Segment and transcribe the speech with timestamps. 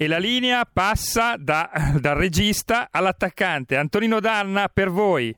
[0.00, 1.68] E la linea passa da,
[1.98, 3.74] dal regista all'attaccante.
[3.74, 5.34] Antonino Danna per voi.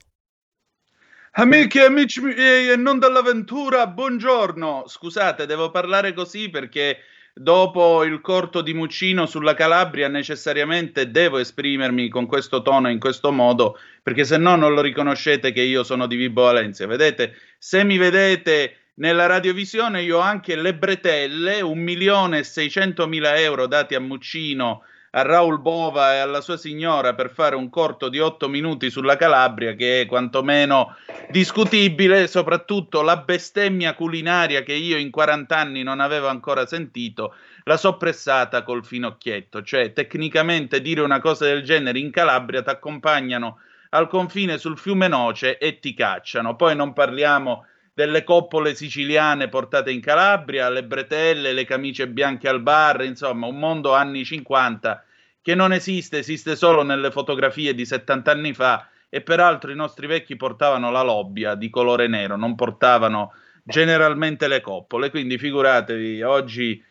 [1.33, 4.85] Amiche e amici e non dall'avventura, buongiorno.
[4.87, 6.99] Scusate, devo parlare così perché
[7.33, 13.33] dopo il corto di Muccino sulla Calabria necessariamente devo esprimermi con questo tono in questo
[13.33, 16.87] modo perché se no non lo riconoscete che io sono di Vibo Valencia.
[16.87, 23.37] Vedete, se mi vedete nella radiovisione io ho anche le bretelle, un milione e seicentomila
[23.37, 24.83] euro dati a Muccino
[25.13, 29.17] a Raul Bova e alla sua signora per fare un corto di otto minuti sulla
[29.17, 30.95] Calabria che è quantomeno
[31.31, 37.77] discutibile, soprattutto la bestemmia culinaria che io in 40 anni non avevo ancora sentito, la
[37.77, 43.59] soppressata col finocchietto, cioè tecnicamente dire una cosa del genere in Calabria ti accompagnano
[43.91, 46.55] al confine sul fiume Noce e ti cacciano.
[46.55, 52.61] Poi non parliamo delle coppole siciliane portate in Calabria, le bretelle, le camicie bianche al
[52.61, 55.05] bar, insomma, un mondo anni 50
[55.43, 60.07] che non esiste, esiste solo nelle fotografie di 70 anni fa e peraltro i nostri
[60.07, 63.33] vecchi portavano la lobbia di colore nero, non portavano
[63.65, 66.83] generalmente le coppole, quindi figuratevi, oggi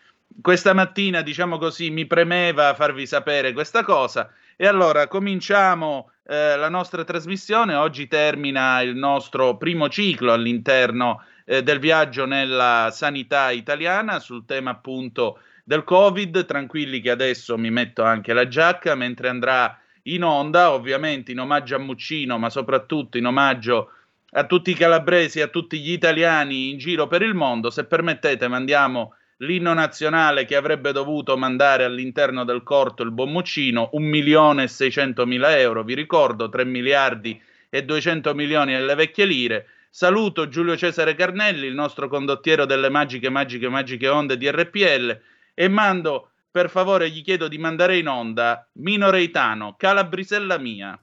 [0.42, 6.68] questa mattina, diciamo così, mi premeva farvi sapere questa cosa e allora cominciamo eh, la
[6.68, 7.76] nostra trasmissione.
[7.76, 14.72] Oggi termina il nostro primo ciclo all'interno eh, del viaggio nella sanità italiana sul tema
[14.72, 16.44] appunto del Covid.
[16.46, 21.78] Tranquilli che adesso mi metto anche la giacca mentre andrà in onda, ovviamente in omaggio
[21.78, 23.92] a Muccino, ma soprattutto in omaggio
[24.32, 27.70] a tutti i calabresi, a tutti gli italiani in giro per il mondo.
[27.70, 34.06] Se permettete, mandiamo l'inno nazionale che avrebbe dovuto mandare all'interno del corto il Bommuccino, 1
[34.06, 39.68] milione e 600 mila euro, vi ricordo 3 miliardi e 200 milioni nelle vecchie lire.
[39.90, 45.20] Saluto Giulio Cesare Carnelli, il nostro condottiero delle magiche, magiche, magiche onde di RPL
[45.54, 51.02] e mando, per favore, gli chiedo di mandare in onda Mino Reitano, Calabrisella mia.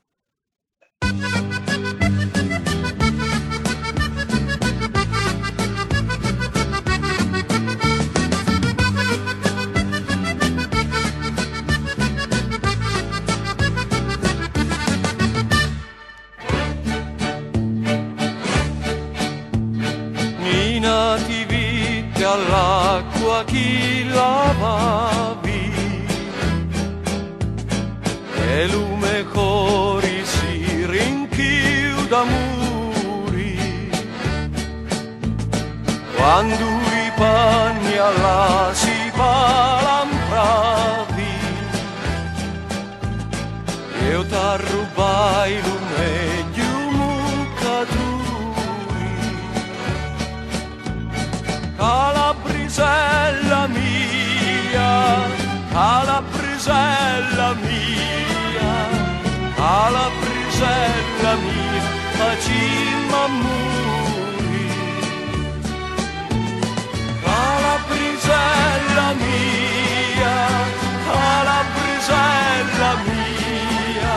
[23.36, 25.72] All'acqua chi lavavi
[28.32, 33.90] e lume cori si rinchiuda muri.
[36.14, 36.64] Quando
[37.04, 40.54] i panni alla si palampravi
[44.08, 45.86] io t'arrubai lume
[52.76, 54.92] Calabrisella mia,
[55.72, 58.74] Calabrisella mia,
[59.56, 61.84] Calabrisella mia,
[62.18, 64.68] facimmo muri.
[67.24, 70.36] Calabrisella mia,
[71.08, 74.16] Calabrisella mia,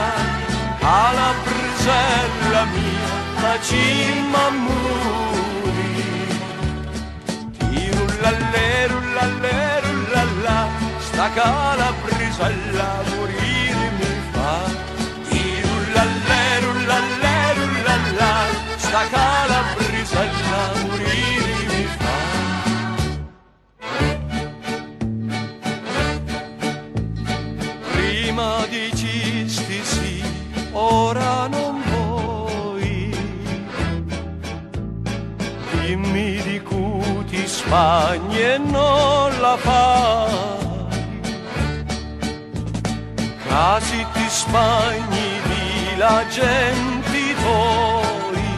[0.84, 3.08] Calabrisella mia,
[3.40, 5.39] facimmo muri
[8.50, 10.68] rullalle, rullalle, rullalla,
[10.98, 14.52] sta calabrisella morire mi fa.
[15.30, 18.32] I rullalle, rullalle, rullalla,
[18.76, 19.49] sta calabrisella
[37.70, 40.48] ti spagni e non la fai.
[43.46, 48.48] Casi ti spagni di la gente tuoi,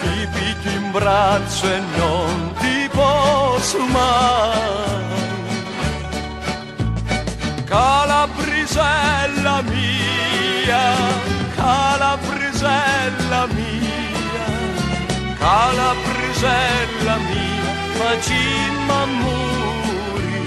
[0.00, 5.06] ti picchi in braccio e non ti posso mai.
[7.66, 10.96] Calabrisella mia,
[11.54, 13.78] Calabrisella mia
[15.38, 20.46] Calabrisella donzella mia, Magimma Muri.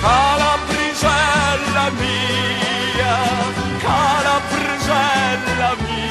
[0.00, 3.16] Calabrisella mia,
[3.80, 6.10] Calabrisella mia,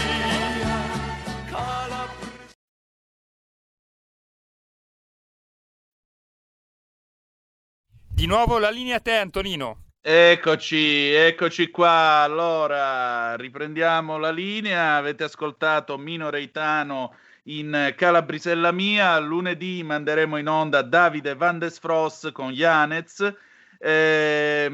[8.13, 9.90] Di nuovo la linea a te Antonino.
[10.03, 12.23] Eccoci, eccoci qua.
[12.23, 14.95] Allora, riprendiamo la linea.
[14.95, 17.13] Avete ascoltato Mino Reitano
[17.43, 19.19] in Calabrisella Mia.
[19.19, 23.31] Lunedì manderemo in onda Davide Van Desfros con Janez.
[23.77, 24.67] Eh,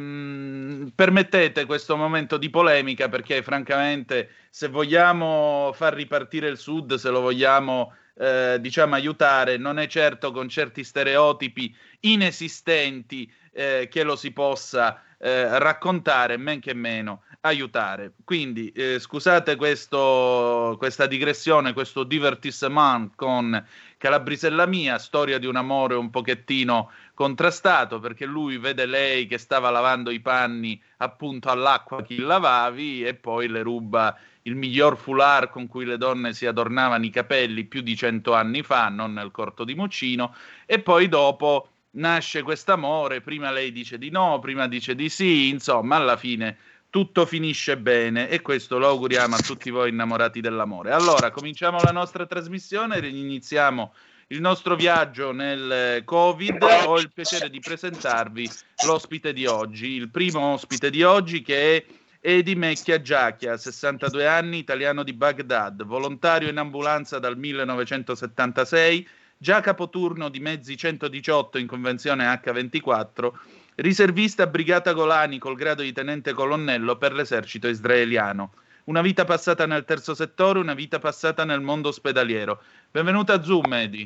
[0.96, 7.20] permettete questo momento di polemica perché francamente se vogliamo far ripartire il sud, se lo
[7.20, 14.32] vogliamo eh, diciamo aiutare, non è certo con certi stereotipi inesistenti eh, che lo si
[14.32, 18.14] possa eh, raccontare, men che meno aiutare.
[18.24, 23.66] Quindi eh, scusate questo, questa digressione, questo divertissement con
[23.98, 29.70] Calabrisella mia, storia di un amore un pochettino contrastato perché lui vede lei che stava
[29.70, 35.68] lavando i panni appunto all'acqua che lavavi e poi le ruba il miglior foulard con
[35.68, 39.66] cui le donne si adornavano i capelli più di cento anni fa, non nel corto
[39.66, 40.34] di Muccino,
[40.66, 45.96] e poi dopo nasce quest'amore, prima lei dice di no, prima dice di sì, insomma
[45.96, 46.58] alla fine
[46.90, 50.92] tutto finisce bene e questo lo auguriamo a tutti voi innamorati dell'amore.
[50.92, 53.94] Allora, cominciamo la nostra trasmissione, iniziamo
[54.28, 56.62] il nostro viaggio nel Covid.
[56.86, 58.50] Ho il piacere di presentarvi
[58.86, 61.86] l'ospite di oggi, il primo ospite di oggi che è
[62.20, 69.08] Edi Mecchia Giacchia, 62 anni, italiano di Baghdad, volontario in ambulanza dal 1976,
[69.38, 73.32] già capoturno di mezzi 118 in convenzione H24
[73.76, 78.54] riservista Brigata Golani col grado di tenente colonnello per l'esercito israeliano.
[78.86, 82.62] Una vita passata nel terzo settore, una vita passata nel mondo ospedaliero.
[82.90, 84.06] Benvenuto a Zoom, Edi.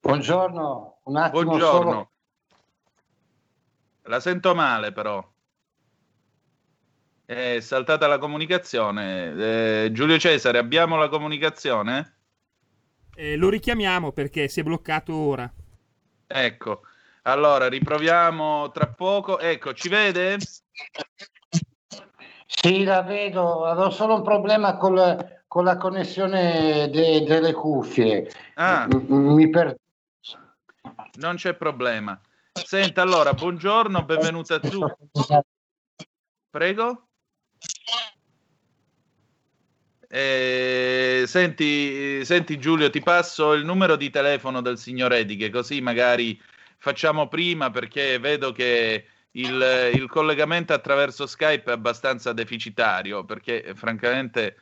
[0.00, 1.90] Buongiorno, un attimo Buongiorno.
[1.90, 2.10] solo.
[4.02, 5.26] La sento male però.
[7.24, 9.84] È saltata la comunicazione.
[9.84, 12.16] Eh, Giulio Cesare, abbiamo la comunicazione?
[13.14, 15.52] Eh, lo richiamiamo perché si è bloccato ora.
[16.26, 16.82] Ecco.
[17.22, 19.38] Allora, riproviamo tra poco.
[19.38, 20.38] Ecco, ci vede?
[22.46, 28.30] Sì, la vedo, avevo solo un problema con la, con la connessione de- delle cuffie.
[28.54, 29.76] Ah, Mi per...
[31.14, 32.18] non c'è problema.
[32.52, 34.84] Senta, allora, buongiorno, benvenuta tu.
[36.50, 37.08] Prego.
[40.14, 45.80] Eh, senti, senti Giulio, ti passo il numero di telefono del signor Edi, che così
[45.80, 46.38] magari
[46.76, 54.56] facciamo prima perché vedo che il, il collegamento attraverso Skype è abbastanza deficitario, perché francamente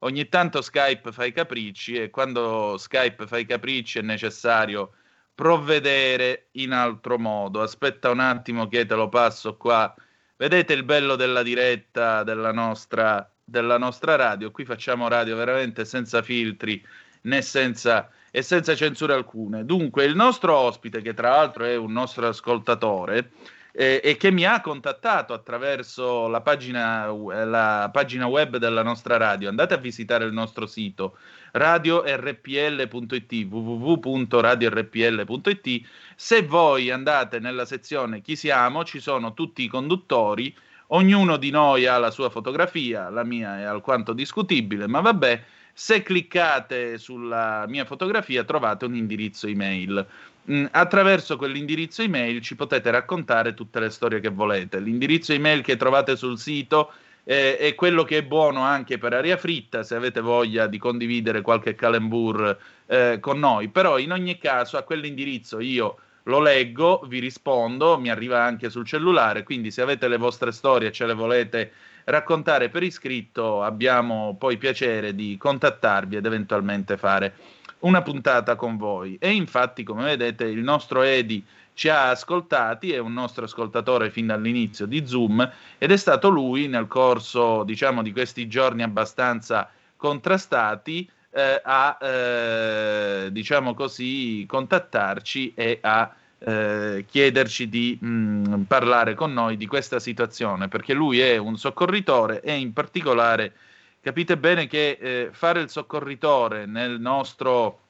[0.00, 4.92] ogni tanto Skype fa i capricci e quando Skype fa i capricci è necessario
[5.34, 7.60] provvedere in altro modo.
[7.60, 9.92] Aspetta un attimo che te lo passo qua.
[10.36, 14.50] Vedete il bello della diretta della nostra, della nostra radio?
[14.50, 16.82] Qui facciamo radio veramente senza filtri
[17.24, 19.66] né senza, e senza censura alcune.
[19.66, 23.32] Dunque, il nostro ospite, che tra l'altro è un nostro ascoltatore,
[23.74, 27.12] eh, e che mi ha contattato attraverso la pagina,
[27.44, 29.50] la pagina web della nostra radio.
[29.50, 31.18] Andate a visitare il nostro sito
[31.52, 40.54] radiorpl.it www.radiorpl.it se voi andate nella sezione chi siamo ci sono tutti i conduttori
[40.92, 45.42] ognuno di noi ha la sua fotografia la mia è alquanto discutibile ma vabbè
[45.74, 50.06] se cliccate sulla mia fotografia trovate un indirizzo email
[50.50, 54.80] Mm, attraverso quell'indirizzo email ci potete raccontare tutte le storie che volete.
[54.80, 59.36] L'indirizzo email che trovate sul sito eh, è quello che è buono anche per aria
[59.36, 63.68] fritta, se avete voglia di condividere qualche calembour eh, con noi.
[63.68, 68.86] Però in ogni caso a quell'indirizzo io lo leggo, vi rispondo, mi arriva anche sul
[68.86, 71.72] cellulare, quindi se avete le vostre storie e ce le volete
[72.04, 77.34] raccontare per iscritto, abbiamo poi piacere di contattarvi ed eventualmente fare
[77.80, 79.16] una puntata con voi.
[79.20, 84.26] E infatti, come vedete, il nostro Edi ci ha ascoltati, è un nostro ascoltatore fin
[84.26, 91.08] dall'inizio di Zoom ed è stato lui nel corso, diciamo, di questi giorni abbastanza contrastati
[91.32, 99.56] eh, a, eh, diciamo così, contattarci e a eh, chiederci di mh, parlare con noi
[99.56, 103.54] di questa situazione, perché lui è un soccorritore e in particolare
[104.00, 107.80] capite bene che eh, fare il soccorritore nel nostro,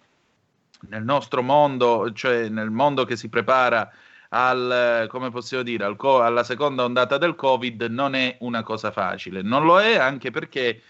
[0.89, 3.91] nel nostro mondo, cioè nel mondo che si prepara
[4.29, 8.91] al, come possiamo dire, al co- alla seconda ondata del Covid non è una cosa
[8.91, 9.43] facile.
[9.43, 10.83] Non lo è anche perché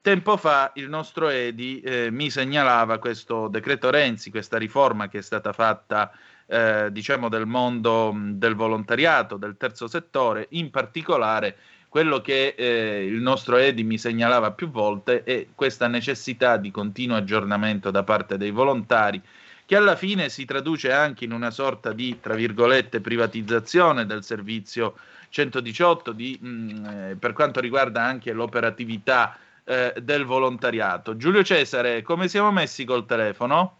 [0.00, 5.22] tempo fa il nostro Edi eh, mi segnalava questo decreto Renzi, questa riforma che è
[5.22, 6.10] stata fatta
[6.46, 11.56] eh, diciamo del mondo del volontariato, del terzo settore, in particolare
[11.88, 17.16] quello che eh, il nostro Edi mi segnalava più volte è questa necessità di continuo
[17.16, 19.20] aggiornamento da parte dei volontari
[19.64, 24.96] che alla fine si traduce anche in una sorta di, tra virgolette, privatizzazione del servizio
[25.28, 29.36] 118 di, mh, eh, per quanto riguarda anche l'operatività
[29.68, 31.16] eh, del volontariato.
[31.18, 33.76] Giulio Cesare, come siamo messi col telefono?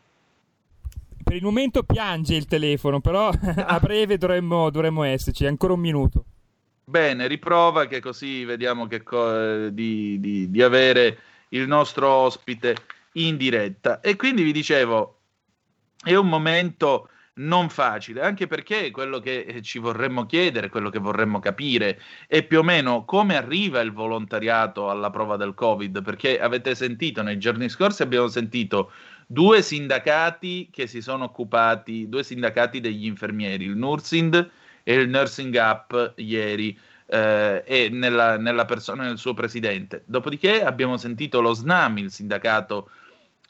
[1.24, 6.24] Per il momento piange il telefono, però a breve dovremmo, dovremmo esserci, ancora un minuto.
[6.84, 11.18] Bene, riprova che così vediamo che co- eh, di, di, di avere
[11.50, 12.76] il nostro ospite
[13.12, 14.00] in diretta.
[14.00, 15.20] E quindi vi dicevo,
[16.02, 20.98] è un momento non facile, anche perché quello che eh, ci vorremmo chiedere, quello che
[20.98, 26.40] vorremmo capire è più o meno come arriva il volontariato alla prova del Covid, perché
[26.40, 28.92] avete sentito nei giorni scorsi abbiamo sentito
[29.26, 34.50] due sindacati che si sono occupati, due sindacati degli infermieri, il Nursind
[34.82, 36.78] e il Nursing Up ieri.
[37.10, 40.02] Eh, e nella, nella persona del suo presidente.
[40.04, 42.90] Dopodiché abbiamo sentito lo SNAM, il sindacato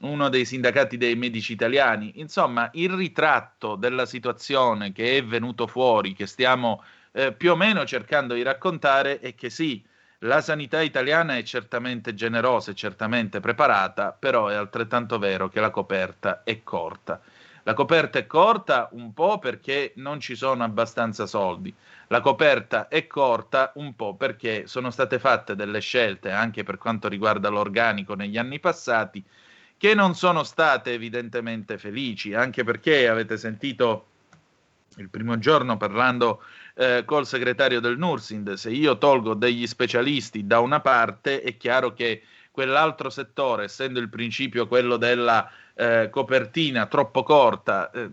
[0.01, 2.13] uno dei sindacati dei medici italiani.
[2.17, 7.85] Insomma, il ritratto della situazione che è venuto fuori, che stiamo eh, più o meno
[7.85, 9.85] cercando di raccontare, è che sì,
[10.23, 15.71] la sanità italiana è certamente generosa e certamente preparata, però è altrettanto vero che la
[15.71, 17.21] coperta è corta.
[17.65, 21.73] La coperta è corta un po' perché non ci sono abbastanza soldi.
[22.07, 27.09] La coperta è corta un po' perché sono state fatte delle scelte anche per quanto
[27.09, 29.23] riguarda l'organico negli anni passati
[29.79, 34.07] che non sono state evidentemente felici, anche perché avete sentito
[34.97, 36.43] il primo giorno parlando
[36.75, 41.95] eh, col segretario del Nursind, se io tolgo degli specialisti da una parte è chiaro
[41.95, 48.11] che quell'altro settore, essendo il principio quello della eh, copertina troppo corta, eh,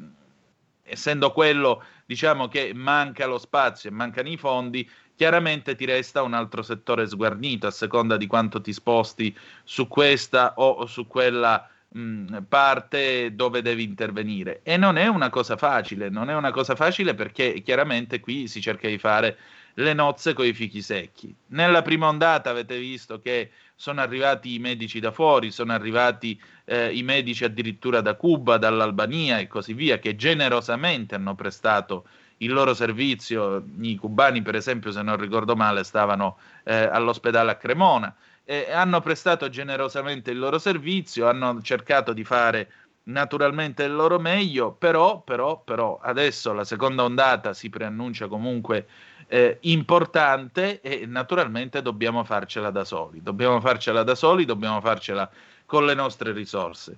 [0.84, 6.34] essendo quello diciamo che manca lo spazio e mancano i fondi, chiaramente ti resta un
[6.34, 12.44] altro settore sguarnito a seconda di quanto ti sposti su questa o su quella mh,
[12.48, 14.62] parte dove devi intervenire.
[14.64, 18.62] E non è una cosa facile, non è una cosa facile perché chiaramente qui si
[18.62, 19.38] cerca di fare
[19.76, 21.36] le nozze con i fichi secchi.
[21.48, 26.94] Nella prima ondata avete visto che sono arrivati i medici da fuori, sono arrivati eh,
[26.96, 32.74] i medici addirittura da Cuba, dall'Albania e così via, che generosamente hanno prestato il loro
[32.74, 38.14] servizio, i cubani per esempio se non ricordo male stavano eh, all'ospedale a Cremona,
[38.44, 42.72] eh, hanno prestato generosamente il loro servizio, hanno cercato di fare
[43.04, 48.88] naturalmente il loro meglio, però, però, però adesso la seconda ondata si preannuncia comunque
[49.28, 55.30] eh, importante e naturalmente dobbiamo farcela da soli, dobbiamo farcela da soli, dobbiamo farcela
[55.66, 56.98] con le nostre risorse.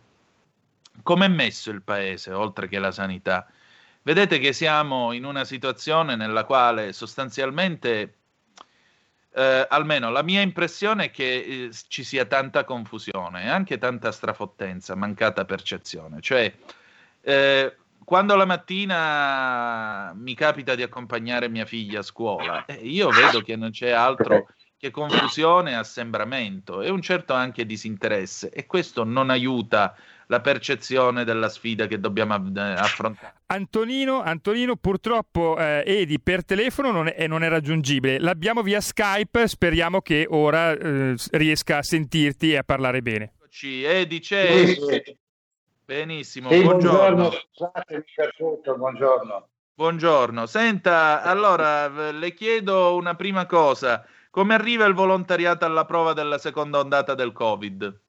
[1.04, 3.48] Com'è messo il paese, oltre che la sanità?
[4.08, 8.14] Vedete che siamo in una situazione nella quale sostanzialmente,
[9.34, 14.14] eh, almeno la mia impressione è che eh, ci sia tanta confusione e anche tanta
[14.14, 16.22] strafottenza, mancata percezione.
[16.22, 16.54] Cioè,
[17.20, 23.42] eh, quando la mattina mi capita di accompagnare mia figlia a scuola, eh, io vedo
[23.42, 24.48] che non c'è altro
[24.80, 29.96] che confusione e assembramento e un certo anche disinteresse e questo non aiuta
[30.28, 33.34] la percezione della sfida che dobbiamo eh, affrontare.
[33.48, 39.48] Antonino, Antonino purtroppo eh, Edi per telefono non è, non è, raggiungibile, l'abbiamo via Skype,
[39.48, 43.34] speriamo che ora eh, riesca a sentirti e a parlare bene.
[43.60, 44.76] Edi c'è.
[45.84, 47.32] Benissimo, sì, buongiorno.
[47.56, 48.76] buongiorno.
[48.76, 49.48] Buongiorno.
[49.74, 56.38] Buongiorno, senta, allora le chiedo una prima cosa, come arriva il volontariato alla prova della
[56.38, 58.02] seconda ondata del Covid?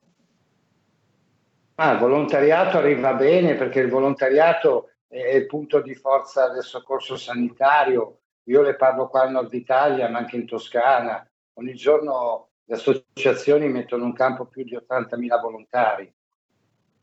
[1.75, 7.15] Ah, il volontariato arriva bene perché il volontariato è il punto di forza del soccorso
[7.15, 8.19] sanitario.
[8.43, 11.25] Io le parlo qua in Nord Italia, ma anche in Toscana.
[11.53, 16.13] Ogni giorno le associazioni mettono in campo più di 80.000 volontari.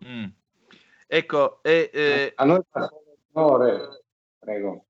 [0.04, 0.26] Mm.
[1.06, 2.32] Ecco, e, eh...
[2.34, 2.88] a noi fa
[3.32, 4.04] onore,
[4.38, 4.85] prego.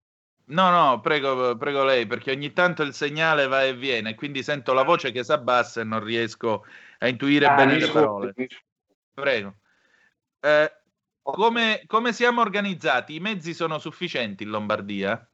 [0.49, 4.73] No, no, prego, prego lei, perché ogni tanto il segnale va e viene, quindi sento
[4.73, 6.65] la voce che si abbassa e non riesco
[6.99, 8.33] a intuire ah, bene le parole.
[9.13, 9.55] Prego.
[10.41, 10.73] Eh,
[11.23, 13.17] come, come siamo organizzati?
[13.17, 15.29] I mezzi sono sufficienti in Lombardia?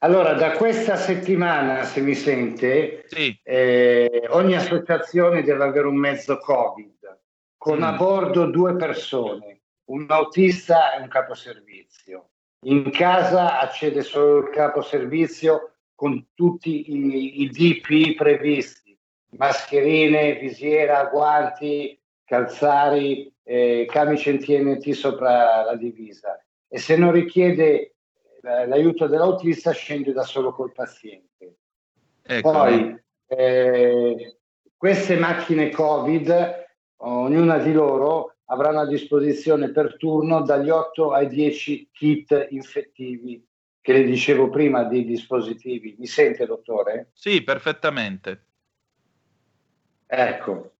[0.00, 3.36] Allora, da questa settimana, se mi sente, Sì.
[3.42, 7.18] eh, ogni associazione deve avere un mezzo Covid
[7.56, 7.82] con Mm.
[7.82, 12.28] a bordo due persone, un autista e un caposervizio.
[12.62, 18.98] In casa accede solo il caposervizio con tutti i, i DP previsti,
[19.30, 26.44] mascherine, visiera, guanti, calzari, eh, camice in TNT sopra la divisa.
[26.68, 27.94] E se non richiede
[28.42, 31.56] eh, l'aiuto dell'autista scende da solo col paziente.
[32.22, 34.36] Ecco, Poi eh,
[34.76, 41.88] queste macchine Covid, ognuna di loro avranno a disposizione per turno dagli 8 ai 10
[41.92, 43.44] kit infettivi
[43.80, 45.96] che le dicevo prima di dispositivi.
[45.98, 47.10] Mi sente, dottore?
[47.14, 48.44] Sì, perfettamente.
[50.06, 50.72] Ecco,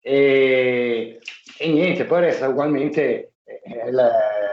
[0.00, 1.18] e,
[1.58, 4.10] e niente, poi resta ugualmente eh, la,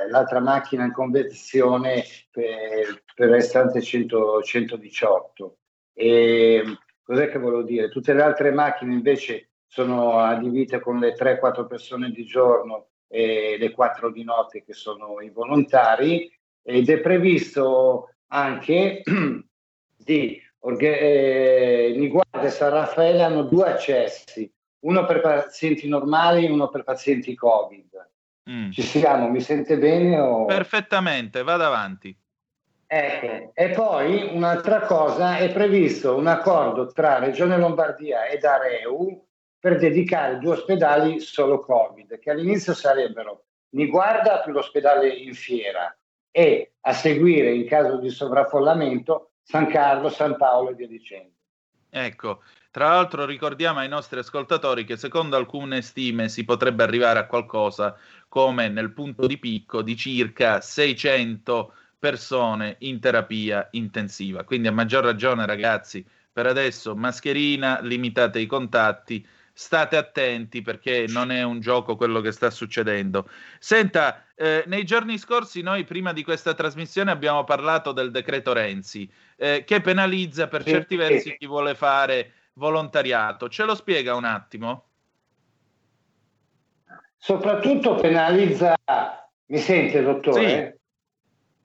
[0.09, 5.57] l'altra macchina in conversione per, per restante 100, 118.
[5.93, 6.63] E
[7.03, 7.89] cos'è che volevo dire?
[7.89, 13.71] Tutte le altre macchine invece sono adibite con le 3-4 persone di giorno e le
[13.71, 16.29] 4 di notte che sono i volontari
[16.61, 19.01] ed è previsto anche
[19.95, 20.41] di
[20.77, 26.83] eh, Niguarda e San Raffaele hanno due accessi, uno per pazienti normali e uno per
[26.83, 28.09] pazienti Covid.
[28.49, 28.71] Mm.
[28.71, 30.19] Ci siamo, mi sente bene?
[30.19, 30.45] O...
[30.47, 32.13] Perfettamente, vado avanti.
[32.87, 39.29] Ecco, e poi un'altra cosa, è previsto un accordo tra Regione Lombardia ed Areu
[39.61, 45.95] per dedicare due ospedali solo Covid, che all'inizio sarebbero Niguarda più l'ospedale in Fiera
[46.29, 51.31] e a seguire, in caso di sovraffollamento, San Carlo, San Paolo e via dicendo.
[51.89, 57.27] Ecco, tra l'altro ricordiamo ai nostri ascoltatori che secondo alcune stime si potrebbe arrivare a
[57.27, 64.43] qualcosa come nel punto di picco di circa 600 persone in terapia intensiva.
[64.43, 69.25] Quindi a maggior ragione ragazzi, per adesso mascherina, limitate i contatti,
[69.61, 73.29] state attenti perché non è un gioco quello che sta succedendo.
[73.59, 79.07] Senta, eh, nei giorni scorsi noi prima di questa trasmissione abbiamo parlato del decreto Renzi
[79.37, 83.49] eh, che penalizza per certi versi chi vuole fare volontariato.
[83.49, 84.85] Ce lo spiega un attimo?
[87.17, 88.73] Soprattutto penalizza,
[89.45, 90.79] mi sente dottore?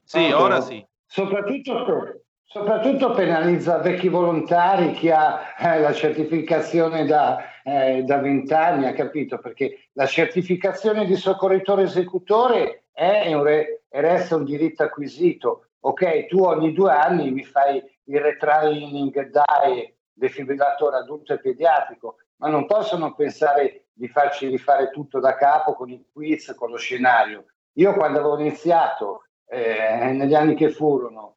[0.05, 0.85] Sì, sì ora sì.
[1.07, 8.87] Soprattutto, soprattutto, penalizza vecchi volontari, chi ha eh, la certificazione da, eh, da 20 anni,
[8.87, 9.39] ha capito?
[9.39, 15.67] Perché la certificazione di soccorritore esecutore è un re, resta un diritto acquisito.
[15.81, 22.49] Ok, tu ogni due anni mi fai il retraining DAE defibrillatore adulto e pediatrico, ma
[22.49, 27.47] non possono pensare di farci rifare tutto da capo con i quiz, con lo scenario.
[27.75, 31.36] Io quando avevo iniziato, eh, negli anni che furono,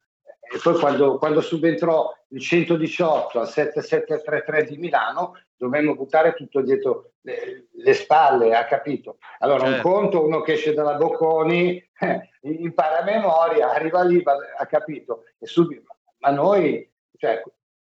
[0.52, 7.12] e poi quando, quando, subentrò il 118 al 7733 di Milano, dovevamo buttare tutto dietro
[7.20, 9.18] le, le spalle, ha capito?
[9.38, 9.86] Allora, certo.
[9.86, 15.22] un conto, uno che esce dalla Bocconi, eh, impara a memoria, arriva lì, ha capito?
[15.38, 17.40] E subito, ma noi, cioè,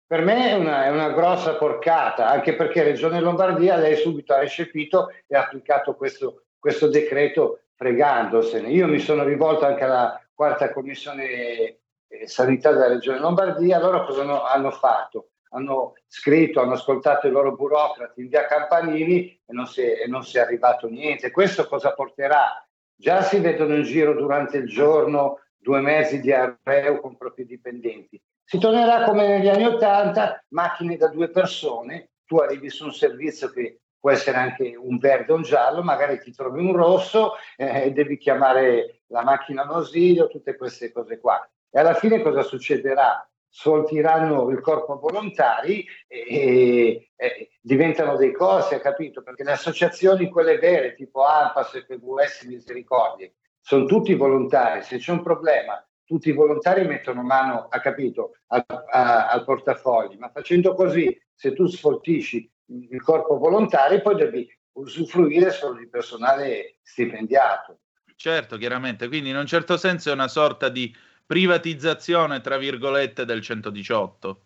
[0.05, 4.39] per me è una, è una, grossa porcata, anche perché Regione Lombardia lei subito ha
[4.39, 8.69] recepito e ha applicato questo, questo decreto fregandosene.
[8.69, 11.80] Io mi sono rivolto anche alla quarta commissione
[12.11, 15.29] eh, sanità della Regione Lombardia, loro cosa hanno, hanno fatto?
[15.53, 20.23] Hanno scritto, hanno ascoltato i loro burocrati in via Campanini e non, si è, non
[20.23, 21.31] si è arrivato niente.
[21.31, 22.65] Questo cosa porterà?
[22.95, 28.21] Già si vedono in giro durante il giorno due mesi di arreo con propri dipendenti
[28.51, 33.49] si tornerà come negli anni Ottanta, macchine da due persone, tu arrivi su un servizio
[33.49, 37.83] che può essere anche un verde o un giallo, magari ti trovi un rosso eh,
[37.83, 41.49] e devi chiamare la macchina all'ausilio, tutte queste cose qua.
[41.71, 43.25] E alla fine cosa succederà?
[43.47, 49.23] Soltiranno il corpo volontari e, e, diventano dei costi, hai capito?
[49.23, 54.83] Perché le associazioni, quelle vere, tipo ANPAS, FVS, Misericordie, sono tutti volontari.
[54.83, 60.17] Se c'è un problema tutti i volontari mettono mano, ha capito, al, a, al portafogli,
[60.17, 66.79] ma facendo così, se tu sfoltisci il corpo volontario, poi devi usufruire solo di personale
[66.81, 67.79] stipendiato.
[68.13, 70.93] Certo, chiaramente, quindi in un certo senso è una sorta di
[71.31, 74.41] privatizzazione, tra virgolette, del 118.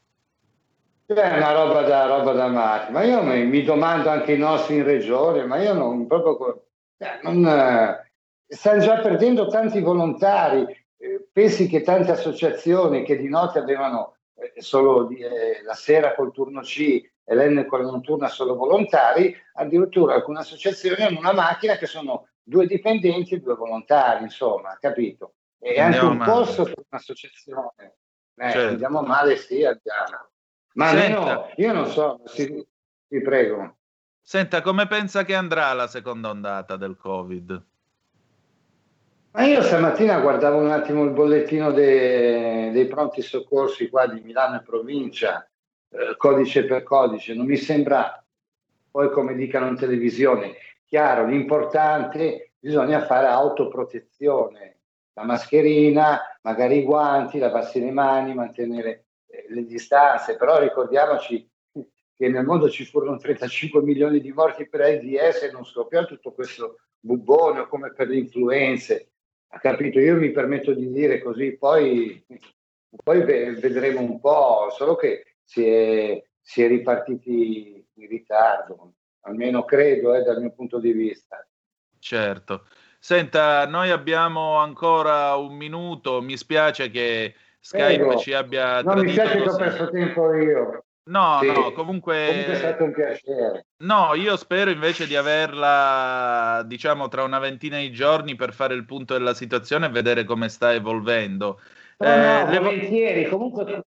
[1.08, 4.76] È una roba da, roba da matti, ma io mi, mi, domando anche i nostri
[4.76, 6.68] in regione, ma io non proprio...
[6.98, 8.12] Eh, non, eh,
[8.46, 10.64] stanno già perdendo tanti volontari,
[11.32, 16.32] pensi che tante associazioni che di notte avevano eh, solo di, eh, la sera col
[16.32, 21.78] turno C e l'N con la notturna solo volontari, addirittura alcune associazioni hanno una macchina
[21.78, 25.35] che sono due dipendenti e due volontari, insomma, capito?
[25.60, 26.32] E anche un male.
[26.32, 27.96] posto per un'associazione.
[28.36, 28.68] Eh, certo.
[28.68, 30.30] Andiamo male, sì, andiamo.
[30.74, 32.66] Ma almeno, io non so, sì,
[33.08, 33.78] ti prego.
[34.22, 37.64] Senta, come pensa che andrà la seconda ondata del Covid?
[39.32, 44.56] Ma io stamattina guardavo un attimo il bollettino de, dei pronti soccorsi qua di Milano
[44.56, 45.48] e provincia,
[45.90, 48.24] eh, codice per codice, non mi sembra
[48.90, 50.56] poi come dicano in televisione.
[50.86, 54.75] Chiaro, l'importante bisogna fare autoprotezione,
[55.16, 61.50] la mascherina, magari i guanti, lavarsi le mani, mantenere eh, le distanze, però ricordiamoci
[62.16, 66.32] che nel mondo ci furono 35 milioni di morti per AIDS e non scoppiò tutto
[66.34, 69.12] questo bubbone come per le influenze.
[69.48, 70.00] Ha capito?
[70.00, 72.26] Io mi permetto di dire così, poi,
[73.04, 80.14] poi vedremo un po', solo che si è, si è ripartiti in ritardo, almeno credo
[80.14, 81.46] eh, dal mio punto di vista.
[82.00, 82.66] Certo.
[83.06, 88.18] Senta, noi abbiamo ancora un minuto, mi spiace che Skype Prego.
[88.18, 90.86] ci abbia no, mi spiace che ho perso tempo io.
[91.04, 91.46] No, sì.
[91.46, 92.26] no, comunque...
[92.26, 93.66] Comunque è stato un piacere.
[93.84, 98.86] No, io spero invece di averla, diciamo, tra una ventina di giorni per fare il
[98.86, 101.62] punto della situazione e vedere come sta evolvendo.
[101.98, 102.58] No, eh, no, le...
[102.58, 103.30] volentieri.
[103.30, 103.84] Comunque,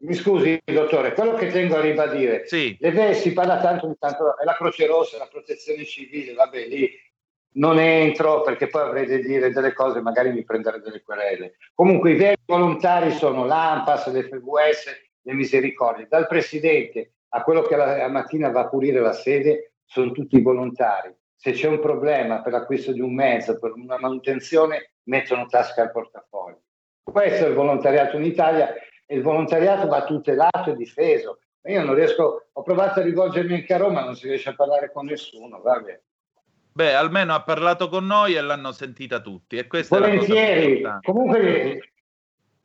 [0.00, 2.76] mi scusi, dottore, quello che tengo a ribadire, sì.
[2.78, 7.02] le si parla tanto, tanto, è la Croce Rossa, la protezione civile, vabbè, lì
[7.56, 11.56] non entro perché poi avrei da dire delle cose, magari mi prenderei delle querele.
[11.74, 14.84] Comunque i veri volontari sono l'AMPAS, l'FVS,
[15.22, 16.06] le misericordie.
[16.08, 20.40] Dal presidente a quello che la, la mattina va a pulire la sede sono tutti
[20.40, 21.14] volontari.
[21.36, 25.90] Se c'è un problema per l'acquisto di un mezzo, per una manutenzione, mettono tasca al
[25.90, 26.62] portafoglio.
[27.02, 28.72] Questo è il volontariato in Italia
[29.06, 31.38] e il volontariato va tutelato e difeso.
[31.66, 34.90] Io non riesco, ho provato a rivolgermi anche a Roma, non si riesce a parlare
[34.92, 36.00] con nessuno, vabbè.
[36.76, 39.56] Beh, almeno ha parlato con noi e l'hanno sentita tutti.
[39.56, 41.92] E Volentieri, comunque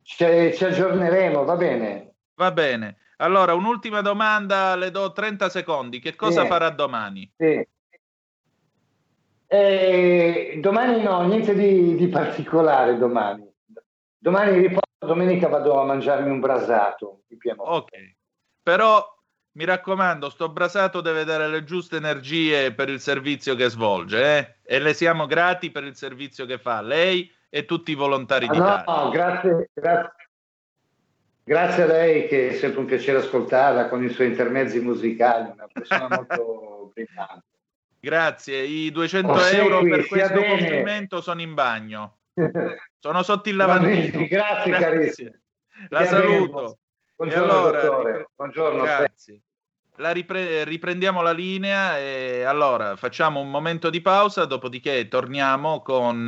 [0.01, 2.15] ci, ci aggiorneremo, va bene.
[2.33, 2.97] Va bene.
[3.17, 5.99] Allora, un'ultima domanda, le do 30 secondi.
[5.99, 6.47] Che cosa sì.
[6.47, 7.31] farà domani?
[7.37, 7.67] Sì.
[9.45, 13.47] Eh, domani no, niente di, di, particolare domani.
[14.17, 17.71] Domani riposo, domenica vado a mangiarmi un brasato di Piemonte.
[17.71, 18.15] Ok,
[18.63, 19.05] però
[19.59, 24.55] mi raccomando, sto brasato deve dare le giuste energie per il servizio che svolge eh?
[24.63, 28.51] e le siamo grati per il servizio che fa lei e tutti i volontari ah,
[28.51, 28.83] d'Italia.
[28.87, 30.13] No, grazie, grazie,
[31.43, 35.67] Grazie a lei che è sempre un piacere ascoltarla con i suoi intermezzi musicali, una
[35.69, 37.45] persona molto brillante.
[37.99, 40.47] Grazie, i 200 oh, euro qui, per questo bene.
[40.47, 42.19] complimento sono in bagno.
[42.99, 44.25] Sono sotto il lavandino.
[44.25, 45.31] Grazie, grazie, carissimo.
[45.89, 46.77] La saluto.
[47.15, 48.29] Buongiorno, allora, dottore.
[48.35, 48.83] Buongiorno.
[48.83, 49.41] Grazie.
[49.99, 56.27] La ripre- riprendiamo la linea e allora facciamo un momento di pausa, dopodiché torniamo con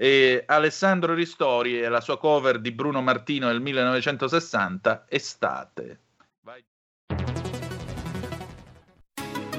[0.00, 6.00] e Alessandro Ristori e la sua cover di Bruno Martino del 1960, Estate.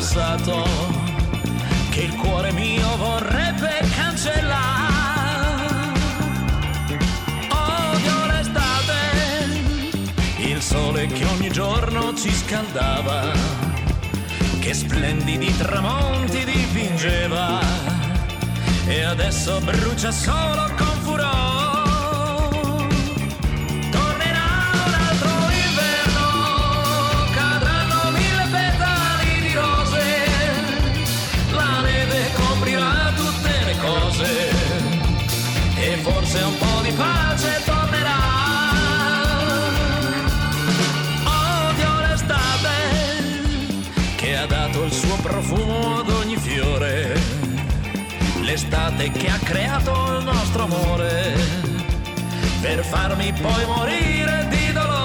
[0.00, 0.64] Passato
[1.90, 4.92] che il cuore mio vorrebbe cancellare.
[7.48, 8.94] Odio l'estate,
[10.38, 13.32] il sole che ogni giorno ci scaldava,
[14.58, 17.60] che splendidi tramonti dipingeva
[18.86, 21.79] e adesso brucia solo con furore.
[35.96, 38.18] Forse un po' di pace tornerà.
[41.24, 42.70] Odio l'estate
[44.16, 47.20] che ha dato il suo profumo ad ogni fiore.
[48.40, 51.34] L'estate che ha creato il nostro amore
[52.60, 54.98] per farmi poi morire di dolore.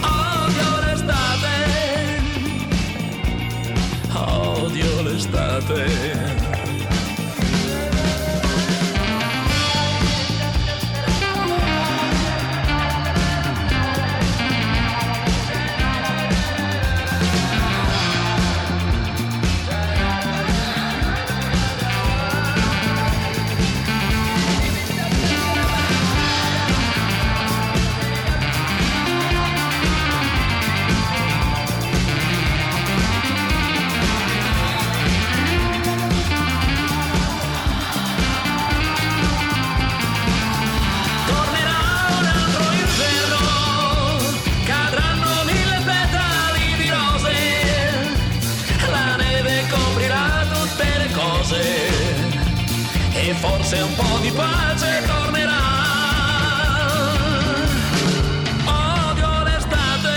[0.00, 1.54] Odio l'estate.
[4.12, 6.15] Odio l'estate.
[53.66, 55.74] E forse un po' di pace tornerà.
[58.64, 60.14] Odio l'estate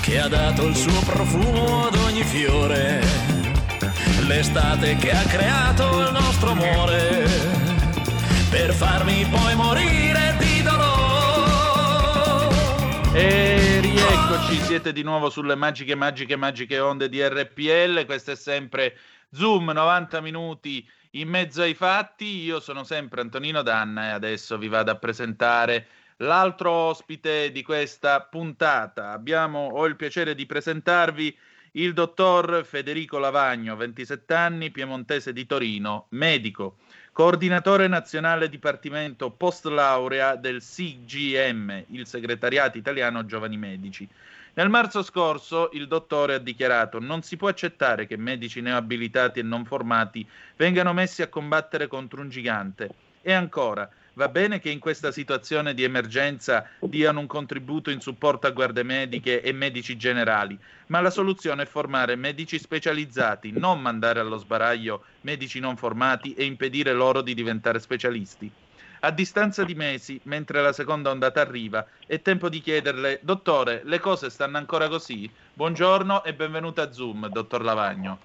[0.00, 3.02] che ha dato il suo profumo ad ogni fiore,
[4.26, 7.26] l'estate che ha creato il nostro amore
[8.48, 10.92] per farmi poi morire di dolore.
[13.12, 18.04] E rieccoci, siete di nuovo sulle magiche, magiche, magiche onde di RPL.
[18.06, 18.96] Questo è sempre
[19.32, 22.42] Zoom, 90 minuti in mezzo ai fatti.
[22.42, 25.86] Io sono sempre Antonino Danna e adesso vi vado a presentare
[26.18, 29.10] l'altro ospite di questa puntata.
[29.10, 31.36] Abbiamo, ho il piacere di presentarvi
[31.72, 36.76] il dottor Federico Lavagno, 27 anni, piemontese di Torino, medico
[37.14, 44.06] coordinatore nazionale dipartimento post laurea del CGM, il segretariato italiano giovani medici.
[44.56, 49.42] Nel marzo scorso il dottore ha dichiarato non si può accettare che medici neoabilitati e
[49.42, 50.24] non formati
[50.56, 52.88] vengano messi a combattere contro un gigante.
[53.20, 58.46] E ancora, Va bene che in questa situazione di emergenza diano un contributo in supporto
[58.46, 64.20] a guardie mediche e medici generali, ma la soluzione è formare medici specializzati, non mandare
[64.20, 68.48] allo sbaraglio medici non formati e impedire loro di diventare specialisti.
[69.04, 73.98] A distanza di mesi, mentre la seconda ondata arriva, è tempo di chiederle, dottore, le
[73.98, 75.30] cose stanno ancora così?
[75.52, 78.16] Buongiorno e benvenuto a Zoom, dottor Lavagno.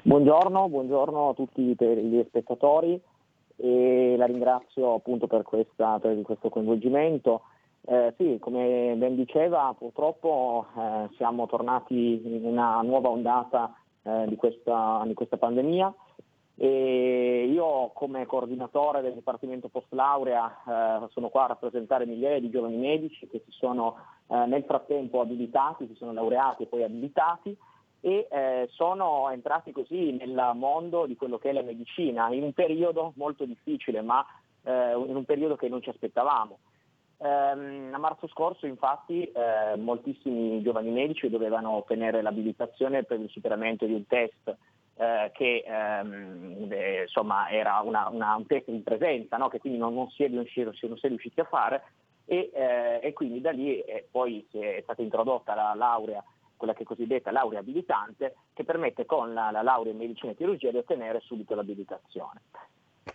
[0.00, 2.98] Buongiorno, buongiorno a tutti gli spettatori
[3.56, 7.42] e la ringrazio appunto per, questa, per questo coinvolgimento.
[7.84, 13.74] Eh, sì, come ben diceva, purtroppo eh, siamo tornati in una nuova ondata
[14.04, 15.92] eh, di, questa, di, questa, pandemia
[16.56, 22.50] e io come coordinatore del Dipartimento Post Laurea eh, sono qua a rappresentare migliaia di
[22.50, 23.96] giovani medici che si sono
[24.28, 27.56] eh, nel frattempo abilitati, si sono laureati e poi abilitati
[28.00, 32.52] e eh, sono entrati così nel mondo di quello che è la medicina in un
[32.52, 34.24] periodo molto difficile, ma
[34.64, 36.58] eh, in un periodo che non ci aspettavamo.
[37.18, 43.86] Ehm, a marzo scorso infatti eh, moltissimi giovani medici dovevano ottenere l'abilitazione per il superamento
[43.86, 44.56] di un test
[45.02, 49.48] eh, che ehm, eh, insomma era una, una, un test di presenza no?
[49.48, 51.82] che quindi non, non, si riusciti, non, si è riusciti a fare
[52.24, 56.22] e, eh, e quindi da lì poi è stata introdotta la laurea
[56.62, 60.36] quella che è cosiddetta laurea abilitante, che permette con la, la laurea in medicina e
[60.36, 62.42] chirurgia di ottenere subito l'abilitazione.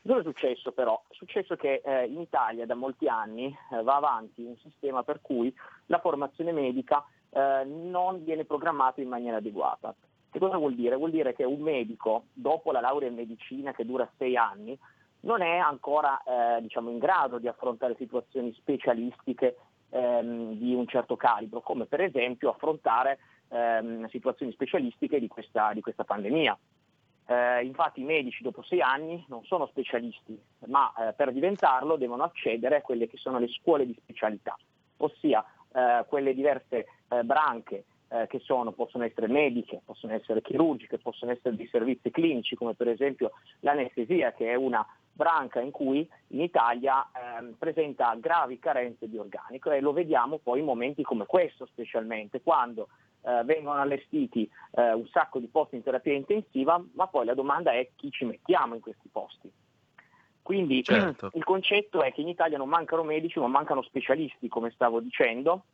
[0.06, 1.02] Cosa è successo però?
[1.08, 5.21] È successo che eh, in Italia da molti anni eh, va avanti un sistema per
[5.21, 9.95] cui la formazione medica eh, non viene programmata in maniera adeguata.
[10.29, 10.95] Che cosa vuol dire?
[10.95, 14.77] Vuol dire che un medico, dopo la laurea in medicina che dura sei anni,
[15.21, 19.57] non è ancora eh, diciamo, in grado di affrontare situazioni specialistiche
[19.89, 25.81] ehm, di un certo calibro, come per esempio affrontare ehm, situazioni specialistiche di questa, di
[25.81, 26.57] questa pandemia.
[27.29, 32.23] Eh, infatti i medici dopo sei anni non sono specialisti, ma eh, per diventarlo devono
[32.23, 34.55] accedere a quelle che sono le scuole di specialità,
[34.97, 40.98] ossia eh, quelle diverse eh, branche eh, che sono, possono essere mediche, possono essere chirurgiche,
[40.98, 46.08] possono essere di servizi clinici come per esempio l'anestesia che è una branca in cui
[46.28, 51.26] in Italia eh, presenta gravi carenze di organico e lo vediamo poi in momenti come
[51.26, 52.88] questo specialmente, quando
[53.24, 57.72] eh, vengono allestiti eh, un sacco di posti in terapia intensiva, ma poi la domanda
[57.72, 59.52] è chi ci mettiamo in questi posti.
[60.41, 61.32] Quindi certo.
[61.34, 65.65] il concetto è che in Italia non mancano medici, ma mancano specialisti, come stavo dicendo,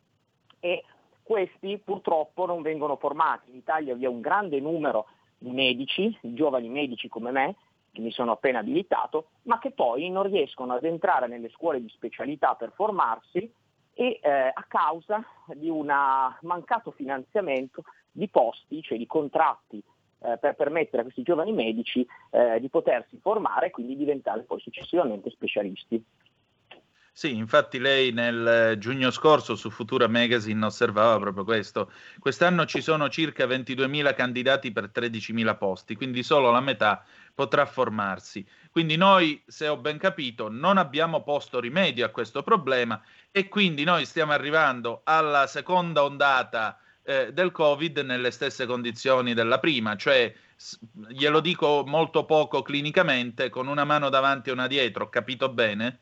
[0.60, 0.84] e
[1.24, 3.50] questi purtroppo non vengono formati.
[3.50, 5.08] In Italia vi è un grande numero
[5.38, 7.56] di medici, giovani medici come me,
[7.92, 11.90] che mi sono appena abilitato, ma che poi non riescono ad entrare nelle scuole di
[11.90, 13.52] specialità per formarsi
[13.94, 15.86] e eh, a causa di un
[16.42, 19.84] mancato finanziamento di posti, cioè di contratti
[20.24, 24.60] eh, per permettere a questi giovani medici eh, di potersi formare e quindi diventare poi
[24.60, 26.04] successivamente specialisti.
[27.16, 31.92] Sì, infatti lei nel giugno scorso su Futura Magazine osservava proprio questo.
[32.18, 38.44] Quest'anno ci sono circa 22.000 candidati per 13.000 posti, quindi solo la metà potrà formarsi.
[38.72, 43.00] Quindi noi, se ho ben capito, non abbiamo posto rimedio a questo problema
[43.30, 49.60] e quindi noi stiamo arrivando alla seconda ondata eh, del Covid nelle stesse condizioni della
[49.60, 50.34] prima, cioè
[51.10, 56.00] glielo dico molto poco clinicamente, con una mano davanti e una dietro, capito bene?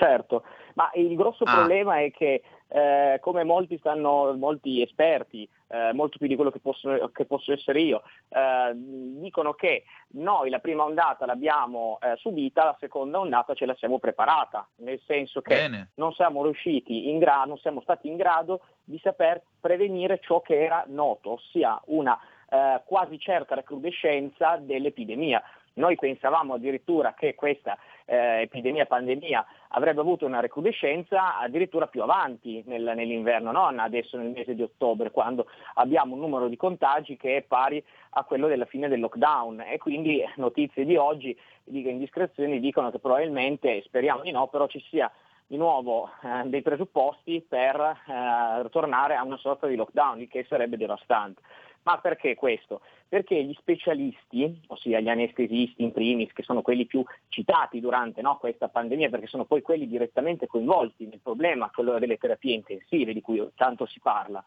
[0.00, 0.44] Certo,
[0.76, 1.52] ma il grosso ah.
[1.56, 6.58] problema è che eh, come molti, stanno, molti esperti, eh, molto più di quello che
[6.58, 12.64] posso, che posso essere io, eh, dicono che noi la prima ondata l'abbiamo eh, subita,
[12.64, 15.90] la seconda ondata ce la siamo preparata, nel senso che Bene.
[15.96, 20.64] non siamo riusciti in grado, non siamo stati in grado di saper prevenire ciò che
[20.64, 25.42] era noto, ossia una eh, quasi certa recrudescenza dell'epidemia.
[25.74, 27.78] Noi pensavamo addirittura che questa
[28.10, 34.30] eh, epidemia, pandemia avrebbe avuto una recrudescenza addirittura più avanti nel, nell'inverno, non adesso nel
[34.30, 38.64] mese di ottobre, quando abbiamo un numero di contagi che è pari a quello della
[38.64, 44.32] fine del lockdown e quindi notizie di oggi, di indiscrezioni dicono che probabilmente, speriamo di
[44.32, 45.10] no, però ci sia
[45.46, 50.44] di nuovo eh, dei presupposti per eh, tornare a una sorta di lockdown, il che
[50.48, 51.42] sarebbe devastante.
[51.82, 52.82] Ma perché questo?
[53.08, 58.36] Perché gli specialisti, ossia gli anestesisti in primis, che sono quelli più citati durante no,
[58.36, 63.22] questa pandemia, perché sono poi quelli direttamente coinvolti nel problema, quello delle terapie intensive di
[63.22, 64.44] cui tanto si parla,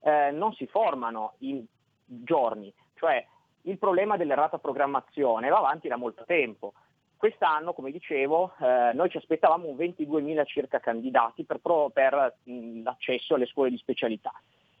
[0.00, 1.64] eh, non si formano in
[2.04, 3.24] giorni, cioè
[3.62, 6.72] il problema dell'errata programmazione va avanti da molto tempo.
[7.16, 11.60] Quest'anno, come dicevo, eh, noi ci aspettavamo 22.000 circa candidati per,
[11.92, 14.32] per mh, l'accesso alle scuole di specialità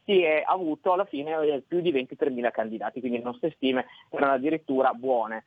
[0.04, 4.32] si è avuto alla fine eh, più di 23.000 candidati, quindi le nostre stime erano
[4.32, 5.44] addirittura buone.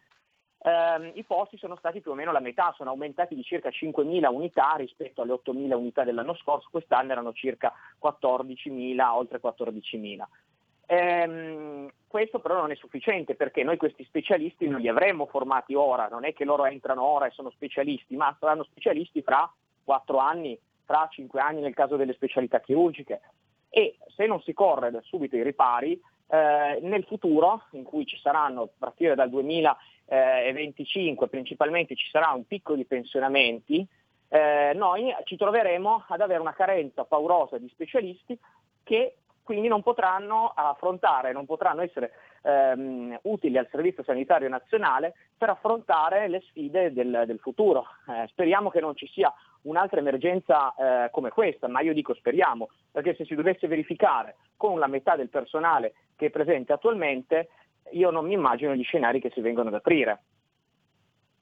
[0.59, 4.33] Eh, I posti sono stati più o meno la metà, sono aumentati di circa 5.000
[4.33, 10.23] unità rispetto alle 8.000 unità dell'anno scorso, quest'anno erano circa 14.000, oltre 14.000.
[10.87, 16.07] Eh, questo però non è sufficiente perché noi questi specialisti non li avremmo formati ora,
[16.07, 19.51] non è che loro entrano ora e sono specialisti, ma saranno specialisti fra
[19.83, 23.21] 4 anni, fra 5 anni nel caso delle specialità chirurgiche
[23.77, 28.17] e se non si corre da subito i ripari, eh, nel futuro, in cui ci
[28.21, 33.85] saranno a partire dal 2025 principalmente ci sarà un picco di pensionamenti,
[34.29, 38.39] eh, noi ci troveremo ad avere una carenza paurosa di specialisti
[38.81, 45.49] che quindi non potranno affrontare, non potranno essere ehm, utili al Servizio Sanitario Nazionale per
[45.49, 47.85] affrontare le sfide del, del futuro.
[48.09, 49.31] Eh, speriamo che non ci sia
[49.61, 54.79] un'altra emergenza eh, come questa, ma io dico speriamo, perché se si dovesse verificare con
[54.79, 57.49] la metà del personale che è presente attualmente,
[57.91, 60.21] io non mi immagino gli scenari che si vengono ad aprire.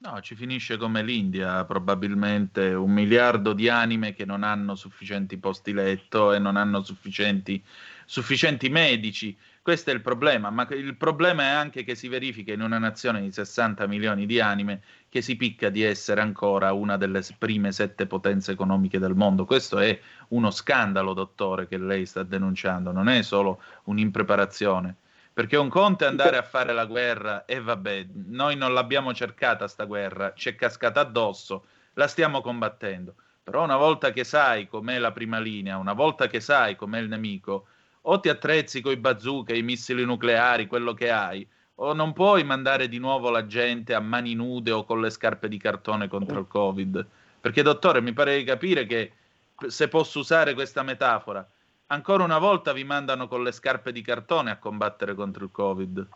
[0.04, 5.72] No, ci finisce come l'India, probabilmente un miliardo di anime che non hanno sufficienti posti
[5.72, 7.64] letto e non hanno sufficienti,
[8.04, 9.34] sufficienti medici.
[9.62, 13.22] Questo è il problema, ma il problema è anche che si verifica in una nazione
[13.22, 18.06] di 60 milioni di anime che si picca di essere ancora una delle prime sette
[18.06, 19.46] potenze economiche del mondo.
[19.46, 24.96] Questo è uno scandalo, dottore, che lei sta denunciando, non è solo un'impreparazione.
[25.34, 29.66] Perché un conto è andare a fare la guerra e vabbè, noi non l'abbiamo cercata
[29.66, 33.16] sta guerra, ci è cascata addosso, la stiamo combattendo.
[33.42, 37.08] Però una volta che sai com'è la prima linea, una volta che sai com'è il
[37.08, 37.66] nemico,
[38.02, 41.44] o ti attrezzi con i bazooka, i missili nucleari, quello che hai,
[41.76, 45.48] o non puoi mandare di nuovo la gente a mani nude o con le scarpe
[45.48, 47.04] di cartone contro il Covid.
[47.40, 49.12] Perché, dottore, mi pare di capire che
[49.66, 51.44] se posso usare questa metafora,
[51.88, 56.08] ancora una volta vi mandano con le scarpe di cartone a combattere contro il Covid.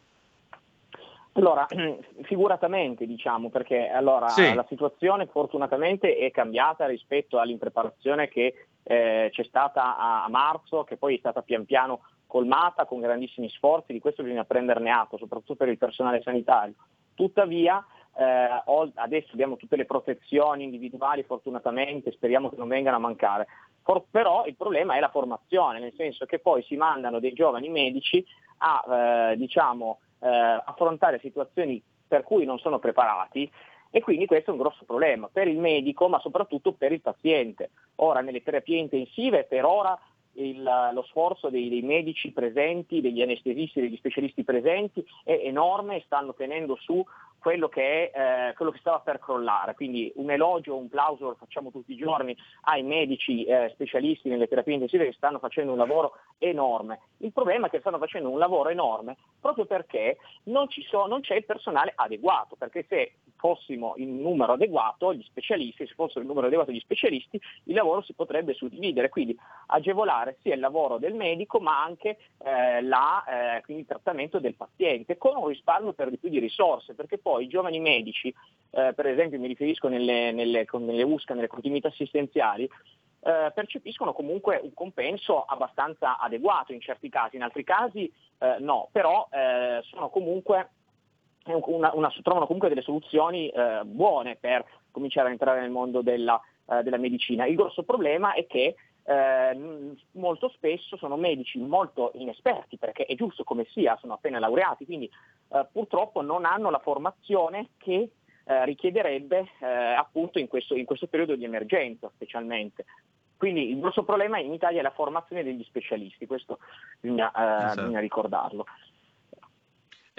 [1.32, 1.66] Allora,
[2.22, 4.52] figuratamente diciamo, perché allora, sì.
[4.54, 10.96] la situazione fortunatamente è cambiata rispetto all'impreparazione che eh, c'è stata a, a, marzo, che
[10.96, 15.54] poi è stata pian piano colmata con grandissimi sforzi, di questo bisogna prenderne atto, soprattutto
[15.54, 16.74] per il personale sanitario.
[17.14, 17.84] Tuttavia,
[18.16, 18.62] eh,
[18.94, 23.46] adesso abbiamo tutte le protezioni individuali, fortunatamente, speriamo che non vengano a mancare.
[23.88, 27.70] For- però il problema è la formazione, nel senso che poi si mandano dei giovani
[27.70, 28.22] medici
[28.58, 33.50] a eh, diciamo, eh, affrontare situazioni per cui non sono preparati
[33.90, 37.70] e quindi questo è un grosso problema per il medico ma soprattutto per il paziente.
[37.96, 39.98] Ora nelle terapie intensive per ora
[40.32, 40.62] il,
[40.92, 46.76] lo sforzo dei, dei, medici presenti, degli anestesisti, degli specialisti presenti è enorme, stanno tenendo
[46.76, 47.02] su
[47.38, 49.74] quello che, è, eh, quello che stava per crollare.
[49.74, 54.48] Quindi un elogio, un plauso lo facciamo tutti i giorni ai medici eh, specialisti nelle
[54.48, 57.00] terapie intensive che stanno facendo un lavoro enorme.
[57.18, 61.36] Il problema è che stanno facendo un lavoro enorme proprio perché non, so, non c'è
[61.36, 66.46] il personale adeguato, perché se fossimo in numero adeguato, gli specialisti, se fossero in numero
[66.46, 71.60] adeguato gli specialisti, il lavoro si potrebbe suddividere, quindi agevolare sia il lavoro del medico
[71.60, 76.28] ma anche eh, la, eh, il trattamento del paziente, con un risparmio per di più
[76.28, 78.28] di risorse, perché poi i giovani medici,
[78.70, 82.68] eh, per esempio mi riferisco nelle, nelle, nelle USCA, nelle continuità assistenziali,
[83.20, 88.88] eh, percepiscono comunque un compenso abbastanza adeguato in certi casi, in altri casi eh, no,
[88.92, 90.70] però eh, sono comunque
[91.52, 96.40] una, una, trovano comunque delle soluzioni eh, buone per cominciare a entrare nel mondo della,
[96.66, 97.46] eh, della medicina.
[97.46, 98.74] Il grosso problema è che
[99.04, 104.84] eh, molto spesso sono medici molto inesperti, perché è giusto come sia, sono appena laureati,
[104.84, 105.10] quindi
[105.48, 108.10] eh, purtroppo non hanno la formazione che
[108.44, 112.84] eh, richiederebbe eh, appunto in questo, in questo periodo di emergenza specialmente.
[113.38, 116.58] Quindi il grosso problema in Italia è la formazione degli specialisti, questo
[117.00, 117.80] bisogna, esatto.
[117.80, 118.66] bisogna ricordarlo.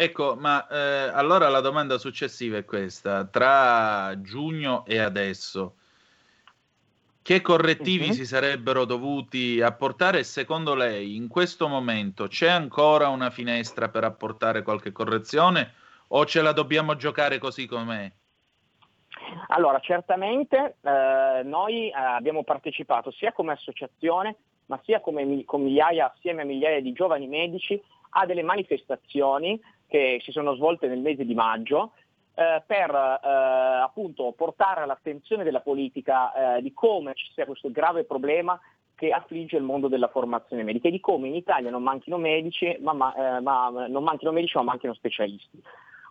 [0.02, 5.74] Ecco, ma eh, allora la domanda successiva è questa: tra giugno e adesso,
[7.22, 8.14] che correttivi uh-huh.
[8.14, 10.24] si sarebbero dovuti apportare?
[10.24, 15.74] Secondo lei, in questo momento c'è ancora una finestra per apportare qualche correzione
[16.08, 18.10] o ce la dobbiamo giocare così com'è?
[19.50, 24.38] Allora, certamente eh, noi eh, abbiamo partecipato sia come associazione,
[24.68, 27.78] ma sia come con migliaia, assieme a migliaia di giovani medici,
[28.12, 29.60] a delle manifestazioni
[29.90, 31.94] che si sono svolte nel mese di maggio
[32.36, 33.28] eh, per eh,
[33.84, 38.58] appunto portare all'attenzione della politica eh, di come ci sia questo grave problema
[38.96, 42.78] che affligge il mondo della formazione medica e di come in Italia non manchino medici,
[42.82, 45.62] ma, ma, eh, ma non manchino medici ma manchino specialisti.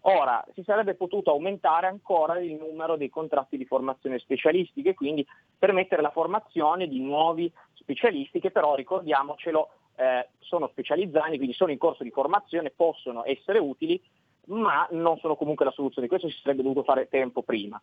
[0.02, 5.26] Ora, si sarebbe potuto aumentare ancora il numero dei contratti di formazione specialistica e quindi
[5.58, 11.78] permettere la formazione di nuovi specialisti che però, ricordiamocelo, eh, sono specializzati, quindi sono in
[11.78, 14.00] corso di formazione, possono essere utili,
[14.46, 16.08] ma non sono comunque la soluzione.
[16.08, 17.80] Questo si sarebbe dovuto fare tempo prima.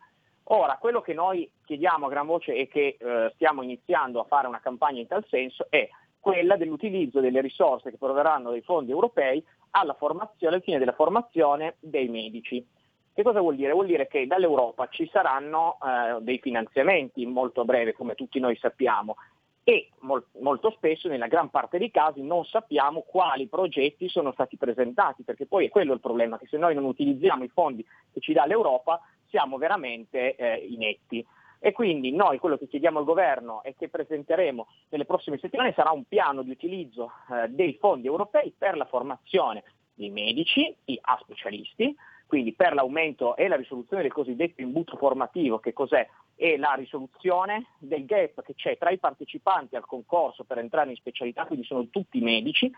[0.50, 4.48] Ora, quello che noi chiediamo a gran voce e che eh, stiamo iniziando a fare
[4.48, 5.90] una campagna in tal senso è
[6.20, 9.44] quella dell'utilizzo delle risorse che proverranno dai fondi europei
[9.76, 12.66] alla formazione, al fine della formazione dei medici.
[13.14, 13.74] Che cosa vuol dire?
[13.74, 19.16] Vuol dire che dall'Europa ci saranno eh, dei finanziamenti molto breve, come tutti noi sappiamo,
[19.64, 24.58] e mol- molto spesso, nella gran parte dei casi, non sappiamo quali progetti sono stati
[24.58, 28.20] presentati, perché poi è quello il problema, che se noi non utilizziamo i fondi che
[28.20, 31.26] ci dà l'Europa siamo veramente eh, inetti.
[31.60, 35.92] E quindi noi quello che chiediamo al governo e che presenteremo nelle prossime settimane sarà
[35.92, 41.96] un piano di utilizzo eh, dei fondi europei per la formazione dei medici, a specialisti,
[42.28, 46.08] quindi per l'aumento e la risoluzione del cosiddetto imbuto formativo, che cos'è?
[46.36, 50.98] È la risoluzione del gap che c'è tra i partecipanti al concorso per entrare in
[50.98, 52.70] specialità, quindi sono tutti medici,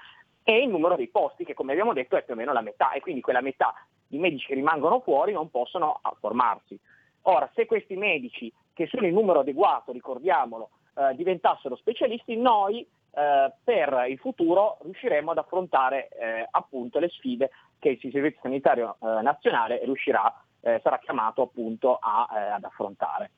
[0.43, 2.91] e il numero dei posti che come abbiamo detto è più o meno la metà
[2.91, 3.73] e quindi quella metà
[4.07, 6.79] di medici che rimangono fuori non possono formarsi.
[7.23, 13.51] Ora, se questi medici, che sono in numero adeguato, ricordiamolo, eh, diventassero specialisti, noi eh,
[13.63, 17.49] per il futuro riusciremo ad affrontare eh, appunto le sfide
[17.79, 23.31] che il Servizio Sanitario eh, Nazionale riuscirà, eh, sarà chiamato appunto a, eh, ad affrontare.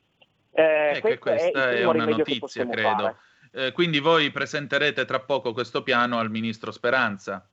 [0.52, 3.16] ecco, questa è, è una notizia, credo.
[3.72, 7.48] quindi voi presenterete tra poco questo piano al Ministro Speranza.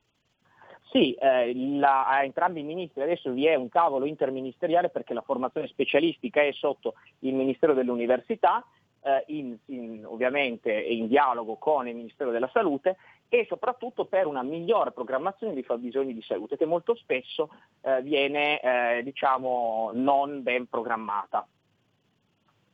[0.91, 5.23] Sì, eh, la, a entrambi i ministri adesso vi è un tavolo interministeriale perché la
[5.23, 8.65] formazione specialistica è sotto il Ministero dell'Università
[9.03, 12.97] eh, in, in, ovviamente in dialogo con il Ministero della Salute
[13.29, 18.61] e soprattutto per una migliore programmazione dei fabbisogni di salute che molto spesso eh, viene
[18.61, 21.47] eh, diciamo non ben programmata.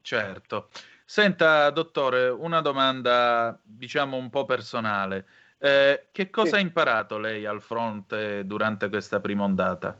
[0.02, 0.68] Certo.
[1.04, 5.26] Senta, dottore, una domanda diciamo un po' personale.
[5.64, 6.54] Eh, che cosa sì.
[6.56, 9.96] ha imparato lei al fronte durante questa prima ondata?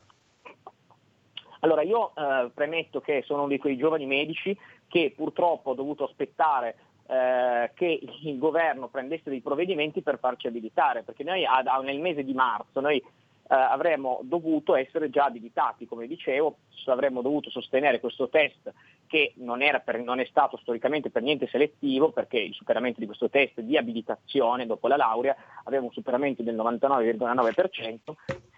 [1.61, 4.59] Allora, io eh, premetto che sono uno di quei giovani medici
[4.89, 6.75] che purtroppo ho dovuto aspettare
[7.07, 12.25] eh, che il governo prendesse dei provvedimenti per farci abilitare, perché noi ad, nel mese
[12.25, 13.01] di marzo noi
[13.49, 18.73] eh, avremmo dovuto essere già abilitati, come dicevo, avremmo dovuto sostenere questo test
[19.07, 23.29] che non, per, non, è stato storicamente per niente selettivo, perché il superamento di questo
[23.29, 28.15] test di abilitazione dopo la laurea aveva un superamento del 99,9%.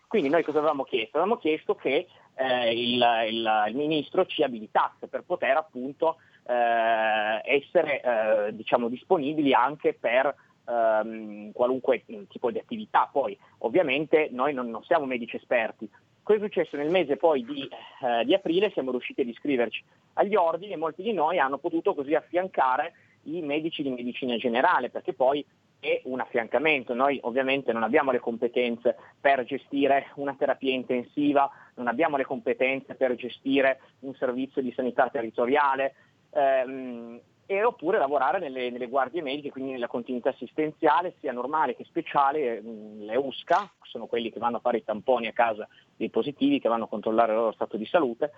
[0.06, 1.16] Quindi noi cosa avevamo chiesto?
[1.18, 2.06] Avevamo chiesto che
[2.36, 9.52] eh, il, il, il, ministro ci abilitasse per poter appunto eh, essere eh, diciamo, disponibili
[9.52, 10.32] anche per
[10.66, 13.08] ehm, qualunque tipo di attività.
[13.10, 15.88] Poi ovviamente noi non, non, siamo medici esperti.
[16.22, 17.68] Cosa è successo nel mese poi di,
[18.02, 18.70] eh, di aprile?
[18.70, 19.82] Siamo riusciti ad iscriverci
[20.14, 22.94] agli ordini e molti di noi hanno potuto così affiancare
[23.24, 25.44] i medici di medicina generale, perché poi
[25.80, 26.94] è un affiancamento.
[26.94, 32.94] Noi ovviamente non abbiamo le competenze per gestire una terapia intensiva, non abbiamo le competenze
[32.94, 35.94] per gestire un servizio di sanità territoriale,
[36.30, 41.84] ehm, e oppure lavorare nelle, nelle, guardie mediche, quindi nella continuità assistenziale, sia normale che
[41.84, 46.60] speciale, le USCA, sono quelli che vanno a fare i tamponi a casa dei positivi,
[46.60, 48.32] che vanno a controllare il loro stato di salute,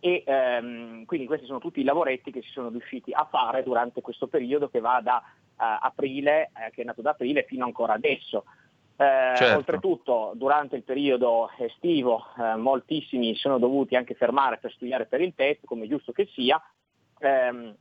[0.00, 4.02] e ehm, quindi questi sono tutti i lavoretti che si sono riusciti a fare durante
[4.02, 7.94] questo periodo che va da uh, aprile, eh, che è nato da aprile fino ancora
[7.94, 8.44] adesso.
[8.96, 9.56] Eh, certo.
[9.56, 15.34] Oltretutto durante il periodo estivo eh, moltissimi sono dovuti anche fermare per studiare per il
[15.34, 16.62] test, come giusto che sia,
[17.18, 17.74] ehm,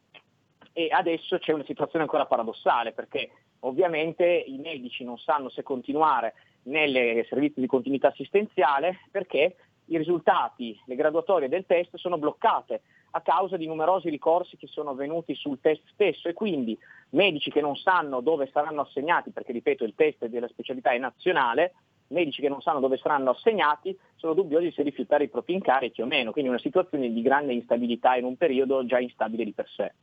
[0.74, 6.34] e adesso c'è una situazione ancora paradossale perché ovviamente i medici non sanno se continuare
[6.64, 9.56] nei servizi di continuità assistenziale perché
[9.86, 14.92] i risultati, le graduatorie del test sono bloccate a causa di numerosi ricorsi che sono
[14.92, 16.78] avvenuti sul test stesso e quindi
[17.10, 21.74] medici che non sanno dove saranno assegnati, perché ripeto il test della specialità è nazionale,
[22.08, 26.06] medici che non sanno dove saranno assegnati sono dubbiosi se rifiutare i propri incarichi o
[26.06, 29.94] meno, quindi una situazione di grande instabilità in un periodo già instabile di per sé.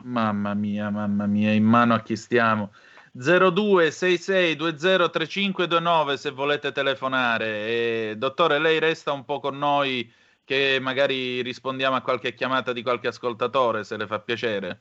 [0.00, 2.72] Mamma mia, mamma mia, in mano a chi stiamo?
[3.16, 7.66] 0266203529 se volete telefonare.
[7.66, 10.10] E, dottore, lei resta un po' con noi
[10.44, 14.80] che magari rispondiamo a qualche chiamata di qualche ascoltatore, se le fa piacere.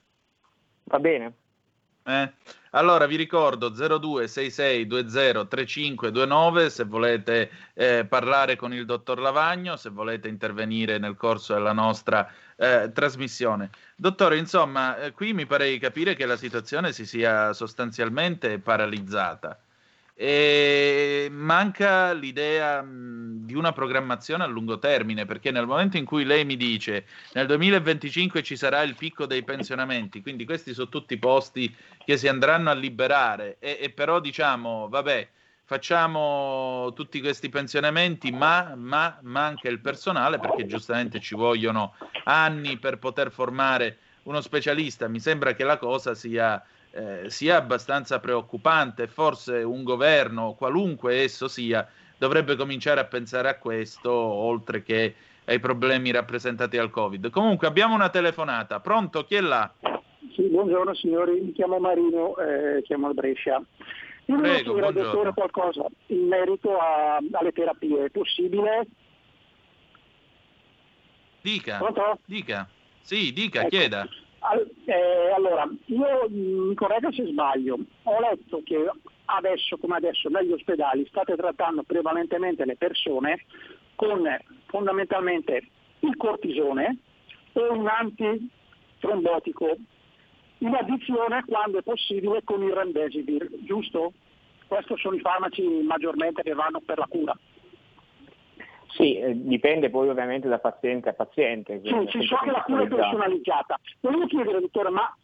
[0.86, 1.34] Va bene.
[2.04, 2.32] Eh?
[2.72, 10.98] Allora vi ricordo 0266203529 se volete eh, parlare con il dottor Lavagno, se volete intervenire
[10.98, 13.72] nel corso della nostra eh, trasmissione.
[13.96, 19.60] Dottore, insomma, eh, qui mi pare di capire che la situazione si sia sostanzialmente paralizzata.
[20.24, 26.26] E manca l'idea mh, di una programmazione a lungo termine, perché nel momento in cui
[26.26, 31.18] lei mi dice nel 2025 ci sarà il picco dei pensionamenti, quindi questi sono tutti
[31.18, 35.28] posti che si andranno a liberare, e, e però diciamo, vabbè,
[35.64, 41.96] facciamo tutti questi pensionamenti, ma, ma manca il personale perché giustamente ci vogliono
[42.26, 45.08] anni per poter formare uno specialista.
[45.08, 49.08] Mi sembra che la cosa sia eh, sia abbastanza preoccupante.
[49.08, 51.88] Forse un governo, qualunque esso sia,
[52.18, 55.16] dovrebbe cominciare a pensare a questo, oltre che
[55.46, 57.30] ai problemi rappresentati dal Covid.
[57.30, 58.80] Comunque abbiamo una telefonata.
[58.80, 59.24] Pronto?
[59.26, 59.72] Chi è là?
[60.36, 63.62] Sì, buongiorno signori, mi chiamo Marino, eh, chiamo al Brescia.
[64.26, 68.86] Io volevo chiedere al dottore qualcosa in merito a, alle terapie, è possibile?
[71.42, 72.20] Dica, Pronto?
[72.26, 72.70] dica,
[73.02, 73.70] sì, dica, ecco.
[73.70, 74.08] chieda.
[74.86, 78.90] Eh, allora, io mi correggo se sbaglio, ho letto che
[79.26, 83.46] adesso come adesso negli ospedali state trattando prevalentemente le persone
[83.96, 84.28] con
[84.66, 85.68] fondamentalmente
[86.00, 86.98] il cortisone
[87.54, 89.78] e un antitrombotico,
[90.60, 94.14] in addizione quando è possibile con il remdesivir, giusto?
[94.66, 97.38] Questi sono i farmaci maggiormente che vanno per la cura.
[98.94, 101.82] Sì, eh, dipende poi ovviamente da paziente a paziente.
[101.84, 103.80] Sì, sì, so che la cura è personalizzata.
[104.00, 105.16] Volevo chiedere, dottore, ma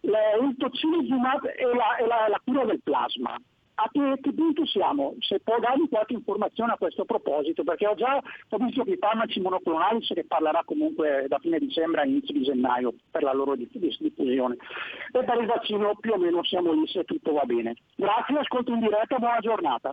[0.00, 3.36] il tocilizumab e la, e la, la cura del plasma,
[3.80, 5.14] a che, che, punto siamo?
[5.20, 8.98] Se può darmi qualche informazione a questo proposito, perché ho già ho visto che i
[8.98, 13.32] farmaci monoclonali se ne parlerà comunque da fine dicembre a inizio di gennaio per la
[13.32, 14.56] loro diffusione.
[15.12, 17.76] E per il vaccino più o meno siamo lì se tutto va bene.
[17.94, 19.92] Grazie, ascolto in diretta, buona giornata.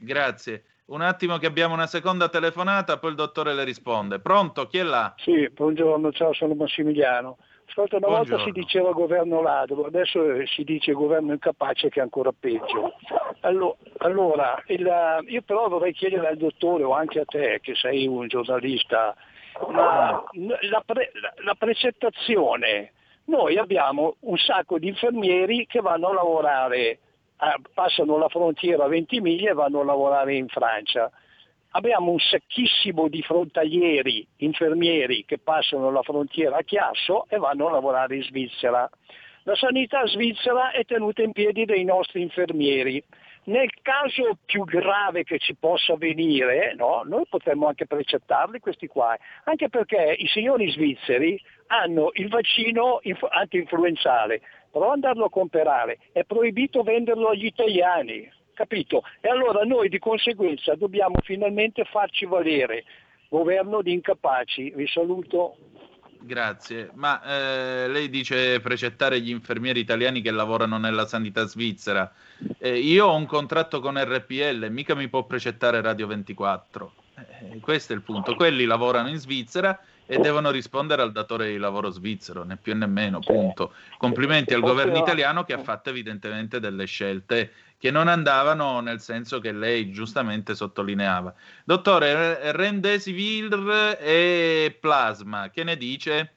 [0.00, 0.64] Grazie.
[0.90, 4.18] Un attimo che abbiamo una seconda telefonata, poi il dottore le risponde.
[4.18, 4.66] Pronto?
[4.66, 5.14] Chi è là?
[5.18, 7.36] Sì, buongiorno, ciao, sono Massimiliano.
[7.68, 8.36] Ascolta, una Buongiorno.
[8.38, 12.94] volta si diceva governo ladro, adesso eh, si dice governo incapace che è ancora peggio.
[13.42, 18.08] Allo- Allora, il- io però vorrei chiedere al dottore o anche a te, che sei
[18.08, 19.14] un giornalista,
[19.68, 22.92] ma la, pre- la- la precettazione,
[23.26, 26.98] noi abbiamo un sacco di infermieri che vanno a lavorare,
[27.72, 31.10] passano la frontiera a 20 miglia e vanno a lavorare in Francia
[31.70, 37.72] abbiamo un sacchissimo di frontalieri, infermieri che passano la frontiera a Chiasso e vanno a
[37.72, 38.88] lavorare in Svizzera.
[39.44, 43.02] La sanità svizzera è tenuta in piedi dai nostri infermieri.
[43.50, 49.18] Nel caso più grave che ci possa venire, no, noi potremmo anche precettarli questi qua,
[49.42, 54.40] anche perché i signori svizzeri hanno il vaccino inf- anti-influenzale,
[54.70, 59.02] però andarlo a comprare è proibito venderlo agli italiani, capito?
[59.20, 62.84] E allora noi di conseguenza dobbiamo finalmente farci valere.
[63.28, 65.56] Governo di incapaci, vi saluto.
[66.22, 72.12] Grazie, ma eh, lei dice precettare gli infermieri italiani che lavorano nella sanità svizzera.
[72.58, 76.92] Eh, io ho un contratto con RPL, mica mi può precettare Radio 24.
[77.16, 78.34] Eh, questo è il punto.
[78.34, 82.86] Quelli lavorano in Svizzera e devono rispondere al datore di lavoro svizzero, né più né
[82.86, 83.72] meno, punto.
[83.96, 89.40] Complimenti al governo italiano che ha fatto evidentemente delle scelte che non andavano nel senso
[89.40, 91.32] che lei giustamente sottolineava.
[91.64, 96.34] Dottore, Remdesivir e plasma, che ne dice?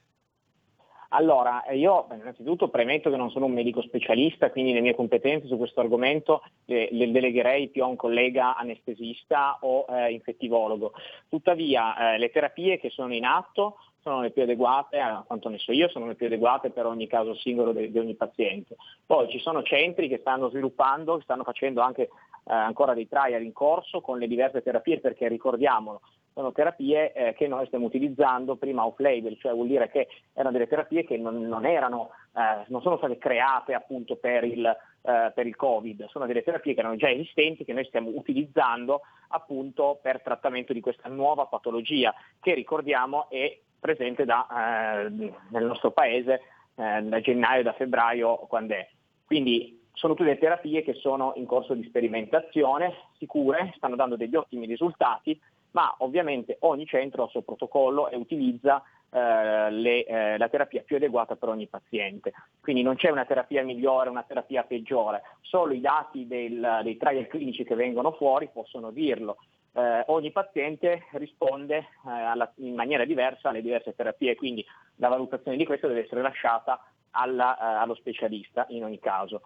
[1.10, 5.46] Allora, eh, io innanzitutto premetto che non sono un medico specialista, quindi le mie competenze
[5.46, 10.92] su questo argomento le delegherei più a un collega anestesista o eh, infettivologo.
[11.28, 15.56] Tuttavia, eh, le terapie che sono in atto sono le più adeguate, a quanto ne
[15.56, 18.76] so io, sono le più adeguate per ogni caso singolo di, di ogni paziente.
[19.06, 22.10] Poi ci sono centri che stanno sviluppando, che stanno facendo anche eh,
[22.52, 26.02] ancora dei trial in corso con le diverse terapie, perché ricordiamolo,
[26.34, 30.68] sono terapie eh, che noi stiamo utilizzando prima off-label, cioè vuol dire che erano delle
[30.68, 35.46] terapie che non, non, erano, eh, non sono state create appunto per il, eh, per
[35.46, 40.20] il Covid, sono delle terapie che erano già esistenti, che noi stiamo utilizzando appunto per
[40.20, 46.40] trattamento di questa nuova patologia, che ricordiamo è presente da, eh, nel nostro paese
[46.76, 48.88] eh, da gennaio, da febbraio, quando è.
[49.26, 54.64] Quindi sono tutte terapie che sono in corso di sperimentazione, sicure, stanno dando degli ottimi
[54.64, 55.38] risultati,
[55.72, 60.80] ma ovviamente ogni centro ha il suo protocollo e utilizza eh, le, eh, la terapia
[60.80, 62.32] più adeguata per ogni paziente.
[62.62, 67.26] Quindi non c'è una terapia migliore, una terapia peggiore, solo i dati del, dei trial
[67.26, 69.36] clinici che vengono fuori possono dirlo.
[69.76, 74.64] Eh, ogni paziente risponde eh, alla, in maniera diversa alle diverse terapie, quindi
[74.96, 79.42] la valutazione di questo deve essere lasciata alla, eh, allo specialista in ogni caso.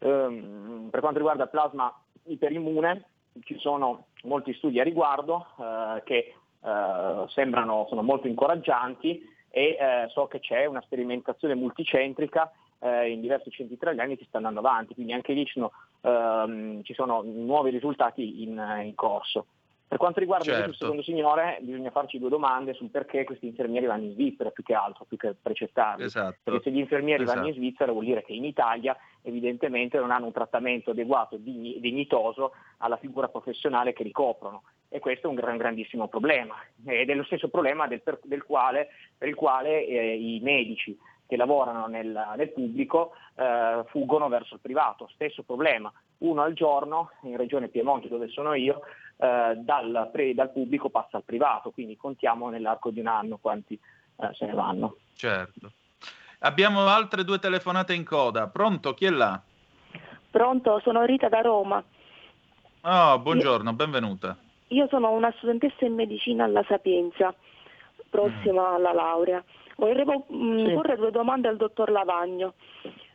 [0.00, 3.04] Ehm, per quanto riguarda il plasma iperimmune,
[3.44, 10.08] ci sono molti studi a riguardo eh, che eh, sembrano, sono molto incoraggianti e eh,
[10.08, 12.50] so che c'è una sperimentazione multicentrica
[12.80, 16.94] in diversi centri italiani che sta andando avanti, quindi anche lì ci sono, ehm, ci
[16.94, 19.46] sono nuovi risultati in, in corso.
[19.88, 20.68] Per quanto riguarda certo.
[20.68, 24.62] il secondo signore, bisogna farci due domande sul perché questi infermieri vanno in Svizzera più
[24.62, 26.04] che altro, più che precettarli.
[26.04, 26.36] Esatto.
[26.42, 27.38] Perché se gli infermieri esatto.
[27.38, 31.42] vanno in Svizzera vuol dire che in Italia evidentemente non hanno un trattamento adeguato e
[31.42, 34.64] dignitoso alla figura professionale che ricoprono.
[34.90, 36.56] E questo è un gran, grandissimo problema.
[36.84, 40.98] Ed è lo stesso problema del, per, del quale, per il quale eh, i medici
[41.26, 45.08] che lavorano nel, nel pubblico eh, fuggono verso il privato.
[45.12, 48.80] Stesso problema, uno al giorno in regione Piemonte dove sono io,
[49.20, 53.74] eh, dal, pre, dal, pubblico passa al privato, quindi contiamo nell'arco di un anno quanti
[53.74, 54.96] eh, se ne vanno.
[55.14, 55.72] Certo.
[56.40, 58.46] Abbiamo altre due telefonate in coda.
[58.46, 58.94] Pronto?
[58.94, 59.40] Chi è là?
[60.30, 61.82] Pronto, sono Rita da Roma.
[62.82, 64.36] Oh, buongiorno, benvenuta.
[64.68, 67.34] Io sono una studentessa in medicina alla Sapienza,
[68.08, 68.74] prossima mm.
[68.74, 69.42] alla laurea.
[69.76, 70.72] Vorrei mm, sì.
[70.74, 72.54] porre due domande al dottor Lavagno.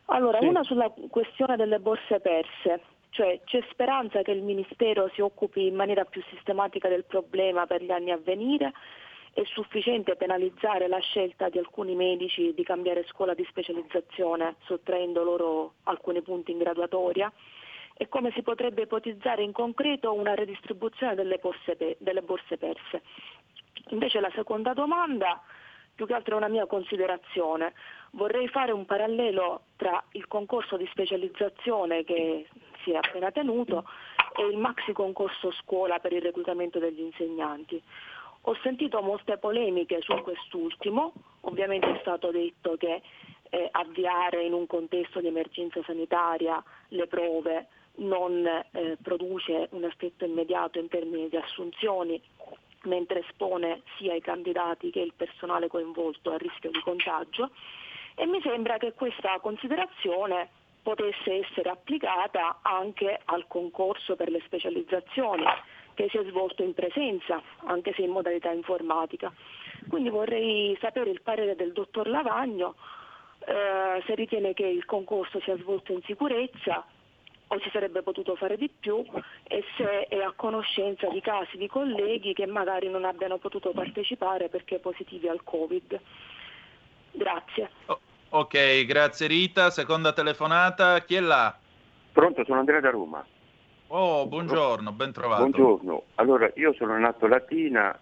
[0.06, 0.44] Allora, sì.
[0.46, 2.82] una sulla questione delle borse perse,
[3.14, 7.80] cioè c'è speranza che il Ministero si occupi in maniera più sistematica del problema per
[7.80, 8.72] gli anni a venire?
[9.32, 15.74] È sufficiente penalizzare la scelta di alcuni medici di cambiare scuola di specializzazione, sottraendo loro
[15.84, 17.32] alcuni punti in graduatoria?
[17.96, 23.02] E come si potrebbe ipotizzare in concreto una redistribuzione delle borse, delle borse perse?
[23.90, 25.40] Invece la seconda domanda
[25.94, 27.74] più che altro è una mia considerazione.
[28.10, 32.48] Vorrei fare un parallelo tra il concorso di specializzazione che
[32.84, 33.84] si è appena tenuto
[34.36, 37.82] e il maxi concorso scuola per il reclutamento degli insegnanti.
[38.42, 41.12] Ho sentito molte polemiche su quest'ultimo,
[41.42, 43.00] ovviamente è stato detto che
[43.50, 50.24] eh, avviare in un contesto di emergenza sanitaria le prove non eh, produce un effetto
[50.24, 52.20] immediato in termini di assunzioni
[52.82, 57.50] mentre espone sia i candidati che il personale coinvolto al rischio di contagio
[58.14, 60.50] e mi sembra che questa considerazione
[60.84, 65.42] potesse essere applicata anche al concorso per le specializzazioni
[65.94, 69.32] che si è svolto in presenza, anche se in modalità informatica.
[69.88, 72.74] Quindi vorrei sapere il parere del dottor Lavagno
[73.46, 76.84] eh, se ritiene che il concorso sia svolto in sicurezza
[77.46, 79.02] o si sarebbe potuto fare di più
[79.44, 84.48] e se è a conoscenza di casi di colleghi che magari non abbiano potuto partecipare
[84.48, 85.98] perché positivi al Covid.
[87.12, 87.70] Grazie.
[87.86, 88.00] Oh,
[88.36, 89.70] ok, grazie Rita.
[89.70, 91.56] Seconda telefonata, chi è là?
[92.12, 93.24] Pronto, sono Andrea da Roma.
[93.88, 95.42] Oh, buongiorno, ben trovato.
[95.42, 96.02] Buongiorno.
[96.16, 97.96] Allora, io sono nato Latina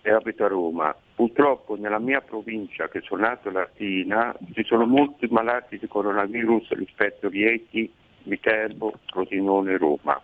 [0.00, 0.94] e abito a Roma.
[1.14, 7.26] Purtroppo nella mia provincia, che sono nato Latina, ci sono molti malati di coronavirus rispetto
[7.26, 7.92] a Rieti
[8.24, 10.20] Viterbo, Frosinone, Roma.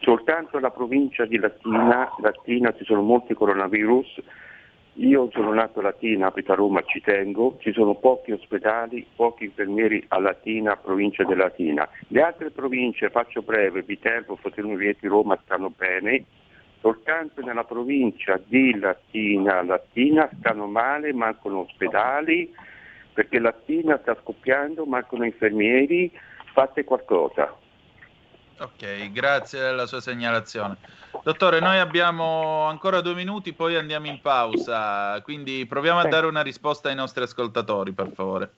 [0.00, 4.20] Soltanto nella provincia di Latina, Latina ci sono molti coronavirus,
[5.00, 9.44] io sono nato a Latina, abito a Roma, ci tengo, ci sono pochi ospedali, pochi
[9.44, 11.88] infermieri a Latina, provincia di Latina.
[12.08, 16.24] Le altre province, faccio breve, Viterbo, Frosinone, Rieti, Roma stanno bene,
[16.80, 22.52] soltanto nella provincia di Latina, Latina stanno male, mancano ospedali,
[23.14, 26.12] perché Latina sta scoppiando, mancano infermieri,
[26.52, 27.56] fate qualcosa.
[28.60, 30.76] Ok, grazie della sua segnalazione.
[31.22, 36.42] Dottore, noi abbiamo ancora due minuti, poi andiamo in pausa, quindi proviamo a dare una
[36.42, 38.50] risposta ai nostri ascoltatori, per favore.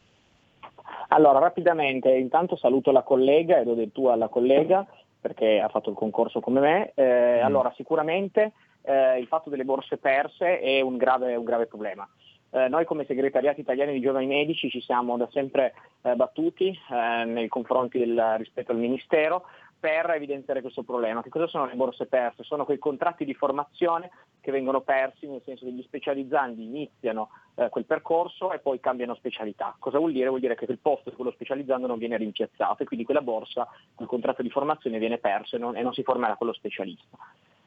[1.09, 4.84] Allora, rapidamente, intanto saluto la collega e do del tuo alla collega
[5.20, 6.92] perché ha fatto il concorso come me.
[6.94, 7.44] Eh, mm.
[7.44, 12.09] Allora, sicuramente eh, il fatto delle borse perse è un grave, un grave problema.
[12.50, 17.24] Eh, noi come segretariati italiani di giovani medici ci siamo da sempre eh, battuti eh,
[17.24, 19.44] nei confronti del, rispetto al Ministero
[19.82, 21.24] per evidenziare questo problema.
[21.24, 22.44] Che cosa sono le borse perse?
[22.44, 24.10] Sono quei contratti di formazione
[24.40, 29.16] che vengono persi, nel senso che gli specializzandi iniziano eh, quel percorso e poi cambiano
[29.16, 29.74] specialità.
[29.80, 30.28] Cosa vuol dire?
[30.28, 33.66] Vuol dire che il posto di quello specializzando non viene rimpiazzato e quindi quella borsa,
[33.92, 37.18] quel contratto di formazione viene perso e non, e non si formerà quello specialista.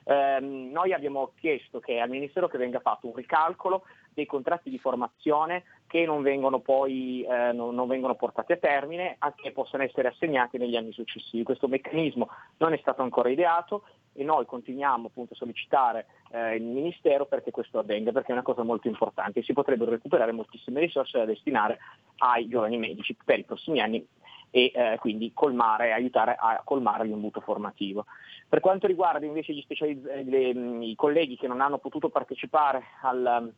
[0.08, 3.84] Eh, noi abbiamo chiesto che al Ministero che venga fatto un ricalcolo
[4.14, 9.16] dei contratti di formazione che non vengono poi eh, non, non vengono portati a termine
[9.18, 11.44] a che possano essere assegnati negli anni successivi.
[11.44, 13.84] Questo meccanismo non è stato ancora ideato
[14.14, 18.44] e noi continuiamo appunto a sollecitare eh, il Ministero perché questo avvenga, perché è una
[18.44, 19.44] cosa molto importante.
[19.44, 21.80] Si potrebbero recuperare moltissime risorse da destinare
[22.20, 24.08] ai giovani medici per i prossimi anni
[24.56, 28.06] e eh, quindi colmare, aiutare a colmare l'imbuto formativo.
[28.48, 30.48] Per quanto riguarda invece specializz- le,
[30.86, 33.52] i colleghi che non hanno potuto partecipare al,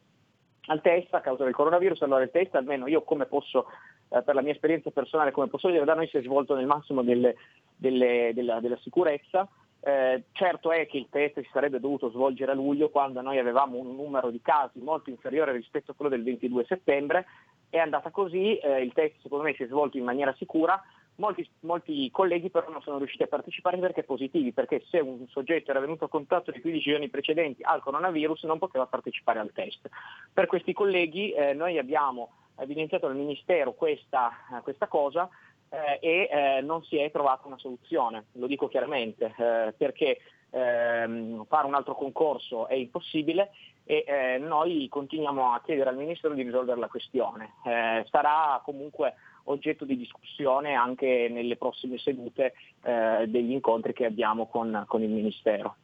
[0.65, 3.67] al test a causa del coronavirus, allora il test almeno io come posso,
[4.09, 6.65] eh, per la mia esperienza personale, come posso dire, da noi si è svolto nel
[6.65, 7.35] massimo delle,
[7.75, 9.47] delle, della, della, sicurezza.
[9.79, 13.77] Eh, certo è che il test si sarebbe dovuto svolgere a luglio quando noi avevamo
[13.77, 17.27] un numero di casi molto inferiore rispetto a quello del 22 settembre,
[17.69, 20.81] è andata così, eh, il test secondo me si è svolto in maniera sicura,
[21.19, 25.71] Molti, molti, colleghi però non sono riusciti a partecipare perché positivi, perché se un soggetto
[25.71, 29.89] era venuto a contatto nei 15 giorni precedenti al coronavirus non poteva partecipare al test.
[30.31, 35.27] Per questi colleghi eh, noi abbiamo evidenziato al Ministero questa, questa cosa
[35.69, 40.19] eh, e eh, non si è trovata una soluzione, lo dico chiaramente, eh, perché
[40.51, 43.51] ehm, fare un altro concorso è impossibile
[43.87, 47.53] e eh, noi continuiamo a chiedere al Ministero di risolvere la questione.
[47.65, 49.13] Eh, sarà comunque
[49.45, 55.09] oggetto di discussione anche nelle prossime sedute eh, degli incontri che abbiamo con, con, il
[55.09, 55.77] Ministero.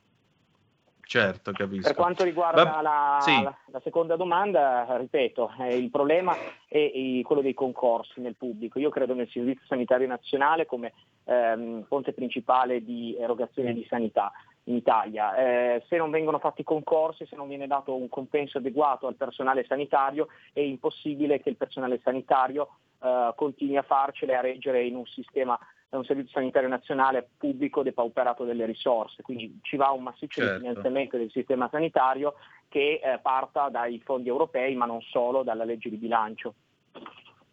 [1.05, 1.87] Certo, capisco.
[1.87, 2.81] Per quanto riguarda Va...
[2.81, 3.41] la, sì.
[3.41, 6.35] la, la, seconda domanda, ripeto, eh, il problema
[6.67, 8.79] è, è, quello dei concorsi nel pubblico.
[8.79, 10.91] Io credo nel Servizio Sanitario Nazionale come
[11.23, 14.29] ehm, fonte principale di erogazione di sanità
[14.65, 15.35] in Italia.
[15.35, 19.65] Eh, se non vengono fatti concorsi, se non viene dato un compenso adeguato al personale
[19.65, 25.05] sanitario, è impossibile che il personale sanitario eh, continui a farcele, a reggere in un
[25.05, 25.57] sistema,
[25.89, 29.21] un servizio sanitario nazionale pubblico depauperato delle risorse.
[29.21, 30.53] Quindi ci va un massiccio certo.
[30.53, 32.35] di finanziamento del sistema sanitario
[32.69, 36.53] che eh, parta dai fondi europei, ma non solo, dalla legge di bilancio.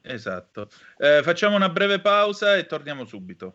[0.03, 0.69] Esatto.
[0.97, 3.55] Eh, facciamo una breve pausa e torniamo subito.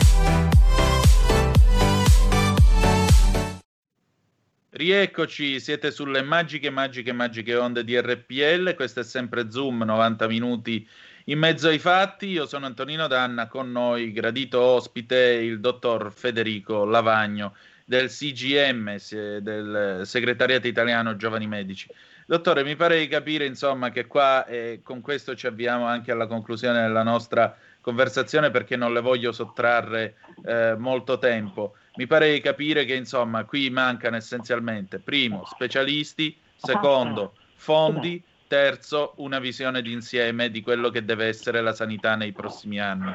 [4.73, 8.73] Rieccoci, siete sulle magiche, magiche, magiche onde di RPL.
[8.73, 10.87] Questo è sempre Zoom, 90 minuti
[11.25, 12.27] in mezzo ai fatti.
[12.27, 17.53] Io sono Antonino Danna, con noi gradito ospite il dottor Federico Lavagno
[17.83, 18.95] del CGM,
[19.41, 21.89] del Segretariato Italiano Giovani Medici.
[22.25, 26.27] Dottore, mi pare di capire insomma che qua eh, con questo ci avviamo anche alla
[26.27, 30.15] conclusione della nostra conversazione perché non le voglio sottrarre
[30.45, 37.33] eh, molto tempo mi pare di capire che insomma qui mancano essenzialmente, primo, specialisti, secondo,
[37.55, 43.13] fondi, terzo, una visione d'insieme di quello che deve essere la sanità nei prossimi anni.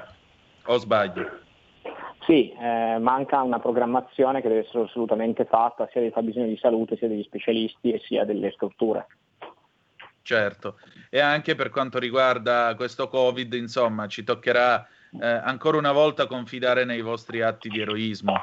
[0.67, 1.45] O sbaglio?
[2.27, 6.97] Sì, eh, manca una programmazione che deve essere assolutamente fatta sia dei fabbisogni di salute,
[6.97, 9.07] sia degli specialisti e sia delle strutture.
[10.27, 14.85] Certo, e anche per quanto riguarda questo Covid, insomma, ci toccherà
[15.21, 18.35] eh, ancora una volta confidare nei vostri atti di eroismo.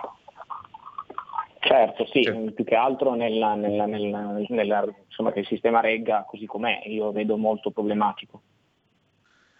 [1.59, 2.53] Certo, sì, certo.
[2.53, 7.35] più che altro nella, nella, nella, insomma, che il sistema regga così com'è, io vedo
[7.35, 8.41] molto problematico.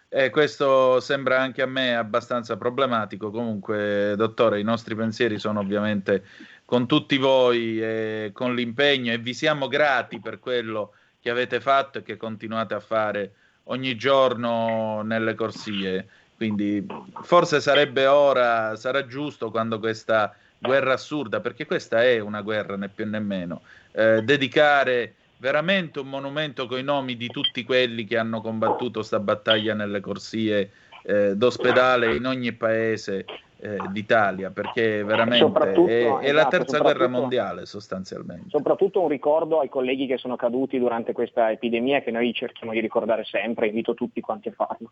[0.08, 3.30] Eh, questo sembra anche a me abbastanza problematico.
[3.30, 6.24] Comunque, dottore, i nostri pensieri sono ovviamente
[6.64, 10.94] con tutti voi e con l'impegno e vi siamo grati per quello
[11.24, 13.32] che avete fatto e che continuate a fare
[13.64, 16.06] ogni giorno nelle corsie.
[16.36, 16.86] Quindi
[17.22, 22.90] forse sarebbe ora, sarà giusto quando questa guerra assurda, perché questa è una guerra né
[22.90, 23.62] più né meno,
[23.92, 29.18] eh, dedicare veramente un monumento con i nomi di tutti quelli che hanno combattuto questa
[29.18, 30.72] battaglia nelle corsie
[31.04, 33.24] eh, d'ospedale in ogni paese
[33.64, 38.50] eh, d'Italia, perché veramente è, è, la esatto, terza guerra mondiale sostanzialmente.
[38.50, 42.80] Soprattutto un ricordo ai colleghi che sono caduti durante questa epidemia che noi cerchiamo di
[42.80, 44.90] ricordare sempre, invito tutti quanti a farlo.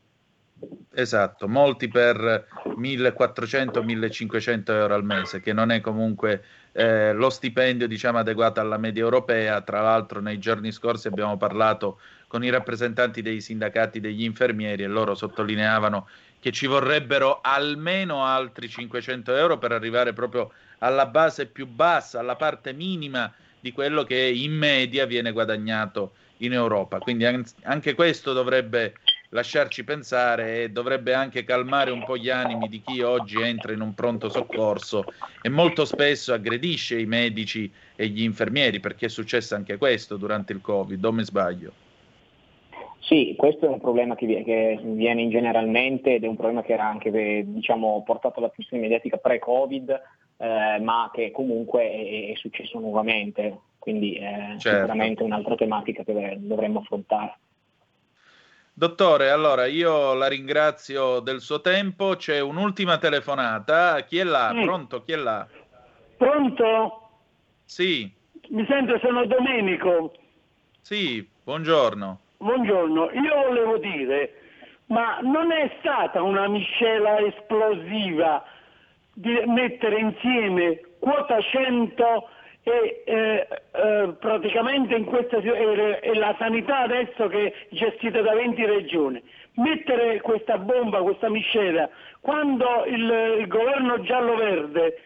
[0.94, 2.46] Esatto, molti per
[2.78, 6.42] 1400-1500 euro al mese, che non è comunque
[6.72, 9.60] eh, lo stipendio diciamo, adeguato alla media europea.
[9.60, 14.86] Tra l'altro nei giorni scorsi abbiamo parlato con i rappresentanti dei sindacati degli infermieri e
[14.86, 16.06] loro sottolineavano
[16.42, 22.34] che ci vorrebbero almeno altri 500 euro per arrivare proprio alla base più bassa, alla
[22.34, 27.00] parte minima di quello che in media viene guadagnato in Europa.
[27.00, 27.24] Quindi
[27.62, 28.96] anche questo dovrebbe
[29.28, 33.80] lasciarci pensare e dovrebbe anche calmare un po' gli animi di chi oggi entra in
[33.80, 39.54] un pronto soccorso e molto spesso aggredisce i medici e gli infermieri, perché è successo
[39.54, 41.76] anche questo durante il Covid, o mi sbaglio?
[43.02, 46.86] Sì, questo è un problema che viene, in generalmente ed è un problema che era
[46.86, 47.10] anche
[47.44, 50.02] diciamo, portato all'attenzione mediatica pre-Covid,
[50.36, 54.78] eh, ma che comunque è, è successo nuovamente, quindi è certo.
[54.78, 57.38] sicuramente un'altra tematica che dovremmo affrontare.
[58.72, 64.54] Dottore, allora io la ringrazio del suo tempo, c'è un'ultima telefonata, chi è là?
[64.54, 64.62] Mm.
[64.62, 65.02] Pronto?
[65.02, 65.46] Chi è là?
[66.16, 67.08] Pronto?
[67.64, 68.10] Sì.
[68.48, 70.14] Mi sento, sono Domenico.
[70.80, 72.20] Sì, buongiorno.
[72.42, 74.32] Buongiorno, io volevo dire,
[74.86, 78.42] ma non è stata una miscela esplosiva
[79.14, 82.28] di mettere insieme quota 100
[82.64, 88.34] e eh, eh, praticamente in questa e, e la sanità adesso che è gestita da
[88.34, 89.22] 20 regioni.
[89.54, 91.88] Mettere questa bomba, questa miscela,
[92.18, 95.00] quando il, il governo giallo-verde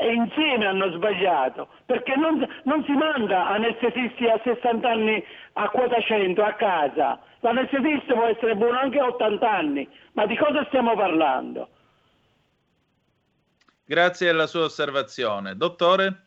[0.00, 5.24] e insieme hanno sbagliato, perché non, non, si manda anestesisti a 60 anni
[5.54, 10.36] a quota 100 a casa, l'anestesista può essere buono anche a 80 anni, ma di
[10.36, 11.68] cosa stiamo parlando?
[13.84, 15.56] Grazie alla sua osservazione.
[15.56, 16.26] Dottore?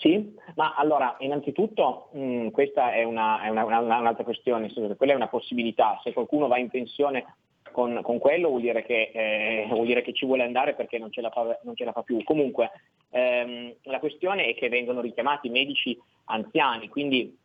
[0.00, 5.12] Sì, ma allora innanzitutto mh, mm, questa è, una, è una, una, un'altra questione, quella
[5.12, 7.24] è una possibilità, se qualcuno va in pensione
[7.72, 11.10] con, con quello vuol dire, che, eh, vuol dire, che, ci vuole andare perché non
[11.10, 12.22] ce la fa, ce la fa più.
[12.22, 12.70] Comunque
[13.10, 17.36] ehm, la questione è che vengono richiamati medici anziani, quindi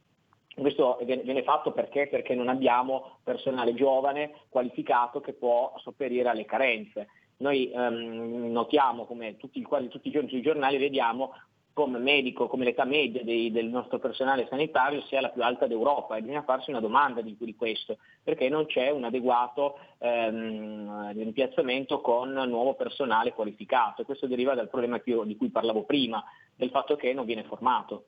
[0.56, 2.08] questo viene fatto perché?
[2.08, 7.08] perché non abbiamo personale giovane qualificato che può sopperire alle carenze.
[7.38, 11.34] Noi ehm, notiamo come tutti, quasi tutti i giorni sui giornali vediamo
[11.78, 16.18] come medico, come l'età media dei, del nostro personale sanitario sia la più alta d'Europa
[16.18, 22.02] e bisogna farsi una domanda di, di questo, perché non c'è un adeguato ehm, rimpiazzamento
[22.02, 26.24] con nuovo personale qualificato e questo deriva dal problema io, di cui parlavo prima,
[26.56, 28.06] del fatto che non viene formato.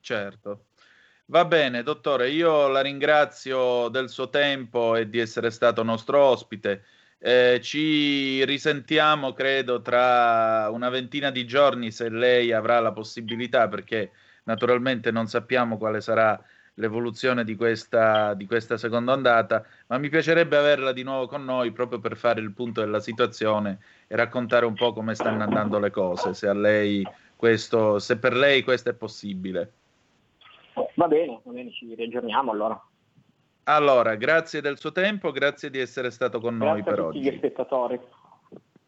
[0.00, 0.64] Certo.
[1.26, 6.82] Va bene, dottore, io la ringrazio del suo tempo e di essere stato nostro ospite.
[7.24, 14.10] Eh, ci risentiamo, credo, tra una ventina di giorni se lei avrà la possibilità, perché
[14.42, 16.42] naturalmente non sappiamo quale sarà
[16.74, 21.70] l'evoluzione di questa, di questa seconda ondata, ma mi piacerebbe averla di nuovo con noi
[21.70, 25.90] proprio per fare il punto della situazione e raccontare un po' come stanno andando le
[25.90, 26.50] cose, se,
[27.36, 29.72] questo, se per lei questo è possibile.
[30.96, 32.82] Va bene, va bene, ci riaggiorniamo allora.
[33.64, 37.20] Allora, grazie del suo tempo, grazie di essere stato con grazie noi per oggi.
[37.20, 38.00] Grazie a tutti gli spettatori.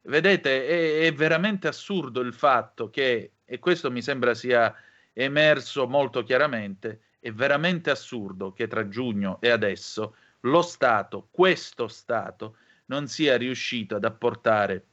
[0.01, 4.75] vedete, è, è veramente assurdo il fatto che, e questo mi sembra sia
[5.13, 12.57] emerso molto chiaramente, è veramente assurdo che tra giugno e adesso lo Stato, questo Stato,
[12.87, 14.85] non sia riuscito ad apportare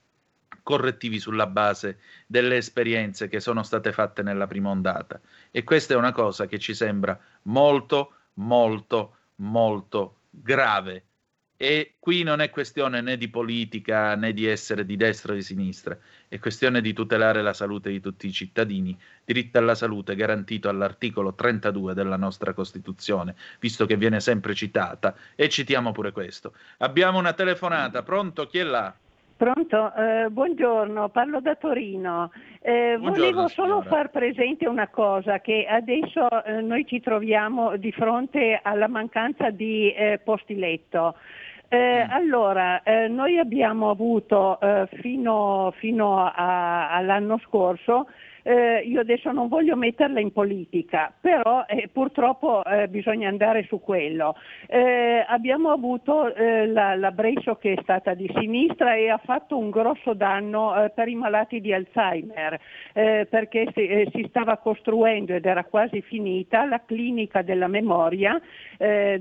[0.63, 5.21] correttivi sulla base delle esperienze che sono state fatte nella prima ondata.
[5.51, 11.05] E questa è una cosa che ci sembra molto, molto, molto grave
[11.63, 15.43] e qui non è questione né di politica né di essere di destra o di
[15.43, 15.95] sinistra,
[16.27, 21.35] è questione di tutelare la salute di tutti i cittadini, diritto alla salute garantito all'articolo
[21.35, 26.55] 32 della nostra Costituzione, visto che viene sempre citata, e citiamo pure questo.
[26.79, 28.47] Abbiamo una telefonata, pronto?
[28.47, 28.95] Chi è là?
[29.37, 32.31] Pronto, eh, buongiorno, parlo da Torino.
[32.63, 38.61] Eh, volevo solo far presente una cosa, che adesso eh, noi ci troviamo di fronte
[38.63, 41.17] alla mancanza di eh, posti letto.
[41.73, 42.11] Eh, mm.
[42.11, 48.09] Allora, eh, noi abbiamo avuto eh, fino, fino a, all'anno scorso
[48.51, 53.81] eh, io adesso non voglio metterla in politica, però eh, purtroppo eh, bisogna andare su
[53.81, 54.35] quello.
[54.67, 59.57] Eh, abbiamo avuto eh, la, la Bresso che è stata di sinistra e ha fatto
[59.57, 62.59] un grosso danno eh, per i malati di Alzheimer,
[62.93, 68.41] perché si, si, stava costruendo ed era quasi finita la clinica della memoria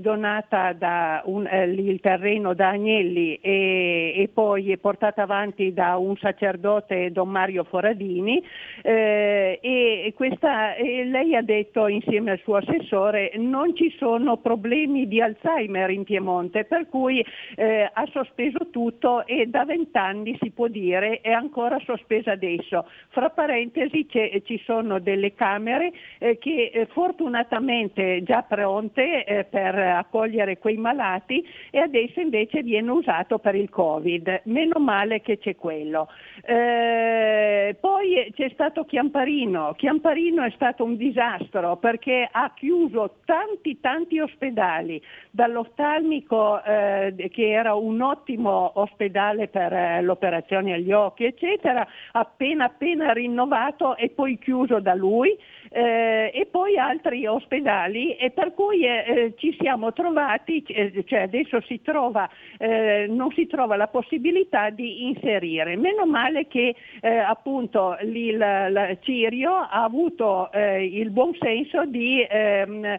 [0.00, 7.12] donata da un, il terreno da Agnelli e, e, poi portata avanti da un sacerdote
[7.12, 8.42] Don Mario Foradini.
[8.82, 14.38] Eh, eh, e questa, eh, lei ha detto insieme al suo assessore non ci sono
[14.38, 17.24] problemi di Alzheimer in Piemonte, per cui
[17.56, 22.86] eh, ha sospeso tutto e da vent'anni si può dire è ancora sospesa adesso.
[23.08, 30.58] Fra parentesi ci sono delle camere eh, che eh, fortunatamente già pronte eh, per accogliere
[30.58, 34.42] quei malati e adesso invece viene usato per il Covid.
[34.44, 36.08] Meno male che c'è quello.
[36.42, 39.72] poi c'è stato chiamato Chiamparino.
[39.78, 47.72] Chiamparino è stato un disastro perché ha chiuso tanti tanti ospedali, dall'oftalmico eh, che era
[47.72, 54.80] un ottimo ospedale per eh, l'operazione agli occhi, eccetera, appena appena rinnovato e poi chiuso
[54.80, 55.34] da lui
[55.72, 61.20] eh, e poi altri ospedali e per cui eh, eh ci siamo trovati, eh, cioè
[61.20, 65.76] adesso si trova, eh, non si trova la possibilità di inserire.
[65.76, 72.98] Meno male che eh, appunto il, Cirio ha avuto il buon senso di ehm,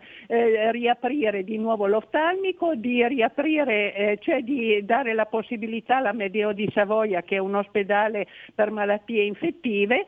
[0.72, 7.22] riaprire di nuovo l'oftalmico, di riaprire, cioè di dare la possibilità alla Medeo di Savoia,
[7.22, 10.06] che è un ospedale per malattie infettive,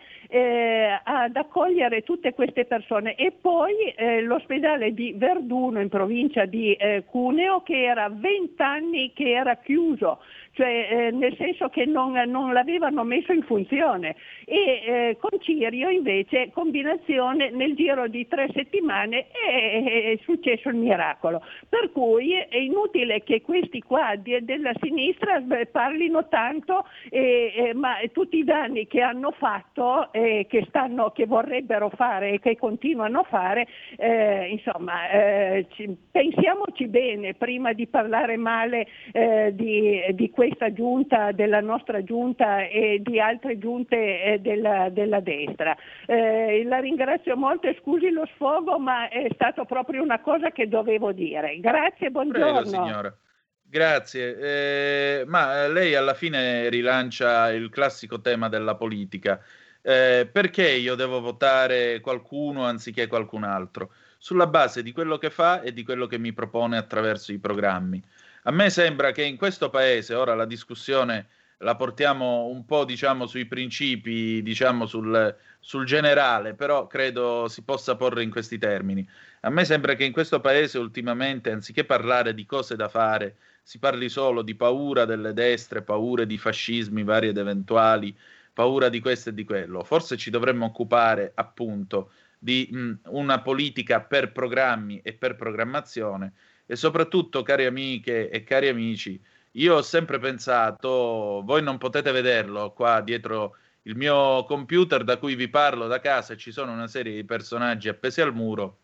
[1.04, 3.16] ad accogliere tutte queste queste persone.
[3.16, 9.32] E poi eh, l'ospedale di Verduno in provincia di eh, Cuneo che era vent'anni che
[9.32, 10.20] era chiuso
[10.54, 15.90] cioè eh, nel senso che non, non, l'avevano messo in funzione e eh, con Cirio
[15.90, 21.42] invece combinazione nel giro di tre settimane è, è, successo il miracolo.
[21.68, 28.44] Per cui è inutile che questi qua della sinistra parlino tanto, eh, ma tutti i
[28.44, 34.50] danni che hanno fatto, che, stanno, che, vorrebbero fare e che continuano a fare, eh,
[34.50, 41.32] insomma, eh, ci, pensiamoci bene prima di parlare male eh, di, di questo questa giunta,
[41.32, 45.74] della nostra giunta e di altre giunte eh, della, della, destra.
[46.06, 50.68] Eh, la ringrazio molto e scusi lo sfogo, ma è stata proprio una cosa che
[50.68, 51.60] dovevo dire.
[51.62, 52.62] Grazie, buongiorno.
[52.62, 53.18] Prego, signora.
[53.62, 59.40] Grazie, eh, ma lei alla fine rilancia il classico tema della politica.
[59.82, 63.92] Eh, perché io devo votare qualcuno anziché qualcun altro?
[64.18, 68.04] Sulla base di quello che fa e di quello che mi propone attraverso i programmi.
[68.46, 71.28] A me sembra che in questo paese, ora la discussione
[71.60, 77.96] la portiamo un po' diciamo sui principi, diciamo sul, sul generale, però credo si possa
[77.96, 79.08] porre in questi termini.
[79.42, 83.80] A me sembra che in questo paese ultimamente, anziché parlare di cose da fare, si
[83.80, 88.14] parli solo di paura delle destre, paure di fascismi vari ed eventuali,
[88.52, 89.86] paura di questo e di quello.
[89.86, 96.34] Forse ci dovremmo occupare appunto di mh, una politica per programmi e per programmazione
[96.66, 102.72] e soprattutto, cari amiche e cari amici, io ho sempre pensato, voi non potete vederlo
[102.72, 107.14] qua dietro il mio computer da cui vi parlo da casa, ci sono una serie
[107.14, 108.78] di personaggi appesi al muro,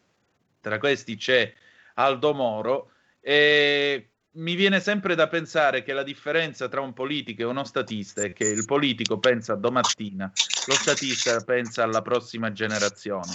[0.61, 1.51] tra questi c'è
[1.95, 7.45] Aldo Moro, e mi viene sempre da pensare che la differenza tra un politico e
[7.45, 10.31] uno statista è che il politico pensa a domattina,
[10.67, 13.33] lo statista pensa alla prossima generazione.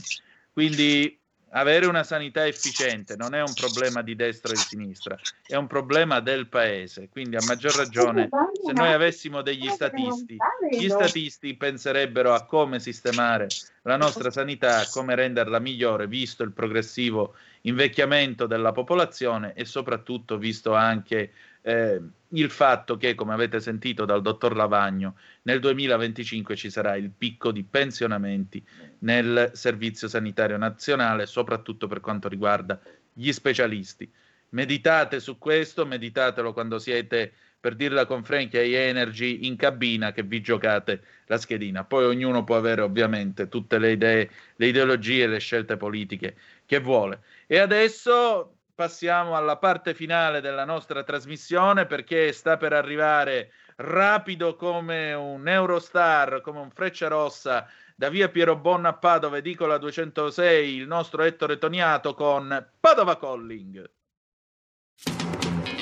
[0.53, 1.19] Quindi
[1.57, 5.67] avere una sanità efficiente non è un problema di destra o di sinistra, è un
[5.67, 7.09] problema del paese.
[7.09, 8.29] Quindi a maggior ragione,
[8.65, 10.37] se noi avessimo degli statisti,
[10.71, 13.49] gli statisti penserebbero a come sistemare
[13.83, 20.39] la nostra sanità, a come renderla migliore, visto il progressivo invecchiamento della popolazione e soprattutto
[20.39, 21.33] visto anche
[21.63, 22.01] eh,
[22.35, 27.53] il fatto che, come avete sentito dal dottor Lavagno, nel 2025 ci sarà il picco
[27.53, 28.65] di pensionamenti
[29.01, 32.81] nel Servizio Sanitario Nazionale, soprattutto per quanto riguarda
[33.13, 34.11] gli specialisti.
[34.51, 40.23] Meditate su questo, meditatelo quando siete, per dirla con Frankie, ai Energy in cabina che
[40.23, 41.85] vi giocate la schedina.
[41.85, 47.21] Poi ognuno può avere ovviamente tutte le idee, le ideologie le scelte politiche che vuole.
[47.47, 55.13] E adesso passiamo alla parte finale della nostra trasmissione perché sta per arrivare rapido come
[55.13, 57.67] un Eurostar, come un Freccia Rossa
[57.97, 63.91] da via Piero Bonna a Padova, edicola 206, il nostro Ettore Toniato con Padova Calling.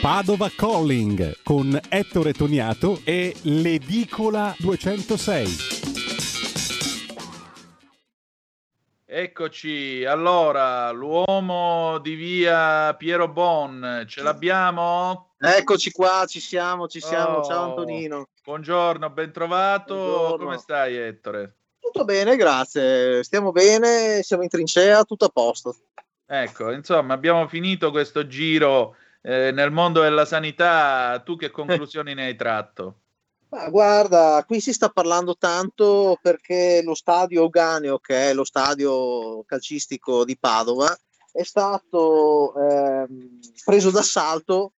[0.00, 5.71] Padova Calling con Ettore Toniato e l'edicola 206.
[9.14, 15.34] Eccoci, allora, l'uomo di via Piero Bon, ce l'abbiamo?
[15.38, 17.40] Eccoci qua, ci siamo, ci siamo.
[17.40, 18.28] Oh, Ciao Antonino.
[18.42, 19.94] Buongiorno, ben trovato.
[19.94, 20.44] Buongiorno.
[20.44, 21.56] Come stai Ettore?
[21.78, 23.22] Tutto bene, grazie.
[23.22, 25.76] Stiamo bene, siamo in trincea, tutto a posto.
[26.24, 31.20] Ecco, insomma, abbiamo finito questo giro eh, nel mondo della sanità.
[31.22, 33.01] Tu che conclusioni ne hai tratto?
[33.52, 39.44] Ma guarda, qui si sta parlando tanto perché lo stadio Euganeo, che è lo stadio
[39.44, 40.96] calcistico di Padova,
[41.30, 44.72] è stato ehm, preso d'assalto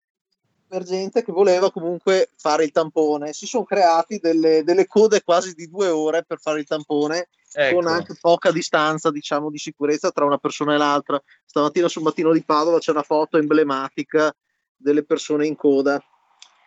[0.66, 3.32] per gente che voleva comunque fare il tampone.
[3.32, 7.76] Si sono creati delle, delle code quasi di due ore per fare il tampone, Ecco.
[7.76, 11.22] con anche poca distanza, diciamo, di sicurezza tra una persona e l'altra.
[11.44, 14.34] Stamattina sul mattino di Padova c'è una foto emblematica
[14.74, 16.02] delle persone in coda.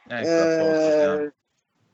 [0.07, 0.25] Ecco.
[0.25, 1.33] Eh,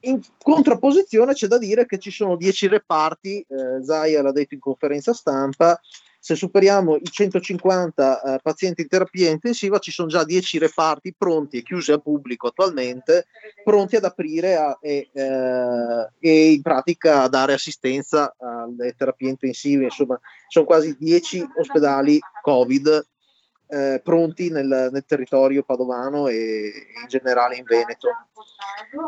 [0.06, 4.60] in contrapposizione c'è da dire che ci sono 10 reparti, eh, Zaia l'ha detto in
[4.60, 5.80] conferenza stampa,
[6.20, 11.58] se superiamo i 150 eh, pazienti in terapia intensiva ci sono già 10 reparti pronti
[11.58, 13.26] e chiusi al pubblico attualmente,
[13.62, 19.84] pronti ad aprire a- e, eh, e in pratica a dare assistenza alle terapie intensive,
[19.84, 23.06] insomma sono quasi 10 ospedali Covid
[23.74, 26.72] eh, pronti nel, nel territorio padovano e
[27.02, 28.10] in generale in Veneto.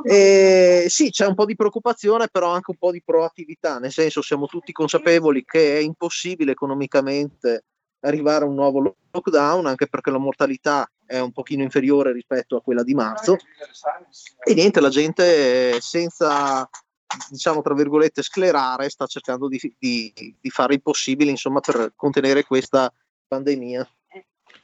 [0.03, 4.23] E sì, c'è un po' di preoccupazione, però anche un po' di proattività, nel senso
[4.23, 7.65] siamo tutti consapevoli che è impossibile economicamente
[7.99, 12.61] arrivare a un nuovo lockdown, anche perché la mortalità è un pochino inferiore rispetto a
[12.61, 13.37] quella di marzo.
[14.43, 16.67] E niente, la gente senza
[17.29, 22.43] diciamo tra virgolette sclerare sta cercando di, di- di fare il possibile insomma per contenere
[22.43, 22.91] questa
[23.27, 23.87] pandemia.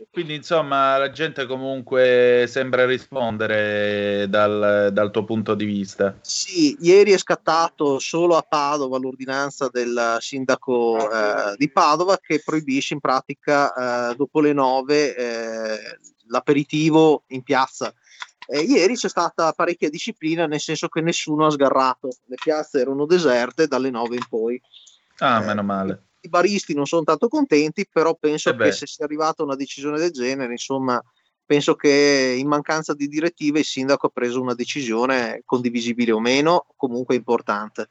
[0.10, 6.18] Quindi, insomma, la gente comunque sembra rispondere dal, dal tuo punto di vista.
[6.22, 12.94] Sì, ieri è scattato solo a Padova l'ordinanza del sindaco eh, di Padova che proibisce
[12.94, 15.78] in pratica eh, dopo le 9 eh,
[16.28, 17.94] l'aperitivo in piazza.
[18.48, 23.06] Eh, ieri c'è stata parecchia disciplina, nel senso che nessuno ha sgarrato, le piazze erano
[23.06, 24.62] deserte dalle 9 in poi.
[25.20, 26.11] Ah, meno male.
[26.22, 29.56] I baristi non sono tanto contenti, però penso Eh che se sia arrivata a una
[29.56, 31.02] decisione del genere, insomma,
[31.46, 36.66] penso che in mancanza di direttive il sindaco ha preso una decisione condivisibile o meno,
[36.76, 37.90] comunque importante.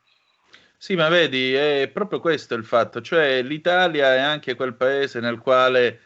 [0.76, 5.38] Sì, ma vedi, è proprio questo il fatto, cioè l'Italia è anche quel paese nel
[5.38, 6.00] quale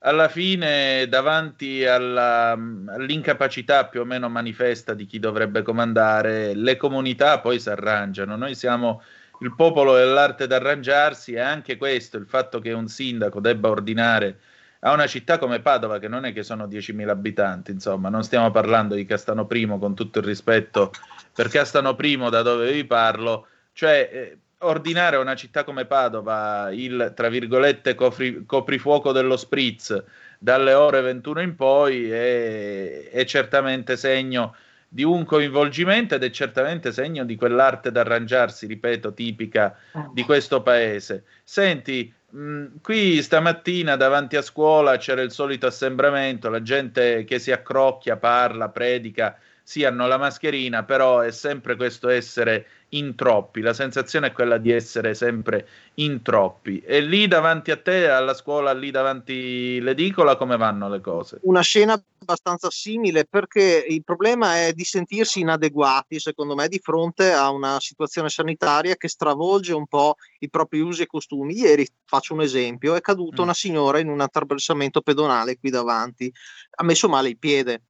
[0.00, 7.40] alla fine, davanti alla- all'incapacità più o meno manifesta di chi dovrebbe comandare, le comunità
[7.40, 8.36] poi si arrangiano.
[8.36, 9.00] Noi siamo
[9.40, 14.38] il popolo dell'arte d'arrangiarsi e anche questo, il fatto che un sindaco debba ordinare
[14.80, 18.50] a una città come Padova, che non è che sono 10.000 abitanti, insomma, non stiamo
[18.50, 20.92] parlando di Castano Primo, con tutto il rispetto
[21.34, 26.70] per Castano Primo, da dove vi parlo, cioè eh, ordinare a una città come Padova
[26.72, 30.04] il, tra virgolette, cofri- coprifuoco dello spritz
[30.38, 34.54] dalle ore 21 in poi è, è certamente segno
[34.88, 39.76] di un coinvolgimento ed è certamente segno di quell'arte d'arrangiarsi, ripeto, tipica
[40.12, 41.24] di questo paese.
[41.42, 47.52] Senti, mh, qui stamattina davanti a scuola c'era il solito assembramento, la gente che si
[47.52, 49.38] accrocchia, parla, predica
[49.68, 54.58] sì, hanno la mascherina, però è sempre questo essere in troppi, la sensazione è quella
[54.58, 56.78] di essere sempre in troppi.
[56.78, 61.40] E lì davanti a te, alla scuola, lì davanti l'edicola, come vanno le cose?
[61.42, 67.32] Una scena abbastanza simile perché il problema è di sentirsi inadeguati, secondo me, di fronte
[67.32, 71.58] a una situazione sanitaria che stravolge un po' i propri usi e costumi.
[71.58, 73.44] Ieri, faccio un esempio, è caduta mm.
[73.44, 76.32] una signora in un attraversamento pedonale qui davanti,
[76.76, 77.82] ha messo male il piede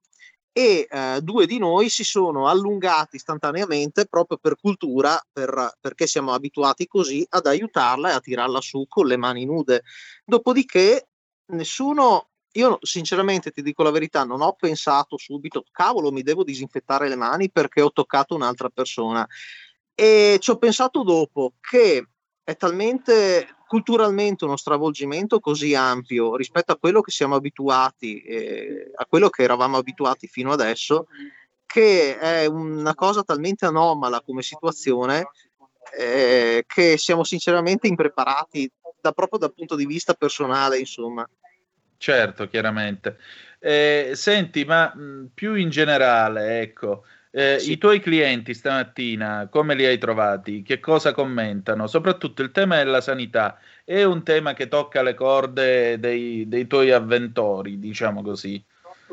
[0.57, 6.33] e eh, due di noi si sono allungati istantaneamente proprio per cultura, per, perché siamo
[6.33, 9.83] abituati così ad aiutarla e a tirarla su con le mani nude.
[10.25, 11.09] Dopodiché
[11.49, 17.11] nessuno, io sinceramente ti dico la verità, non ho pensato subito, cavolo, mi devo disinfettare
[17.11, 19.29] le mani perché ho toccato un'altra persona.
[19.95, 22.03] E ci ho pensato dopo che
[22.43, 29.05] è talmente culturalmente uno stravolgimento così ampio rispetto a quello che siamo abituati, eh, a
[29.07, 31.09] quello che eravamo abituati fino adesso,
[31.67, 35.29] che è una cosa talmente anomala come situazione
[35.99, 38.71] eh, che siamo sinceramente impreparati
[39.01, 41.29] da, proprio dal punto di vista personale, insomma.
[41.99, 43.19] Certo, chiaramente.
[43.59, 47.05] Eh, senti, ma mh, più in generale, ecco,
[47.37, 47.73] eh, sì.
[47.73, 50.63] I tuoi clienti stamattina come li hai trovati?
[50.63, 51.87] Che cosa commentano?
[51.87, 56.93] Soprattutto il tema della sanità è un tema che tocca le corde dei, dei tuoi
[56.93, 58.65] avventori, diciamo così.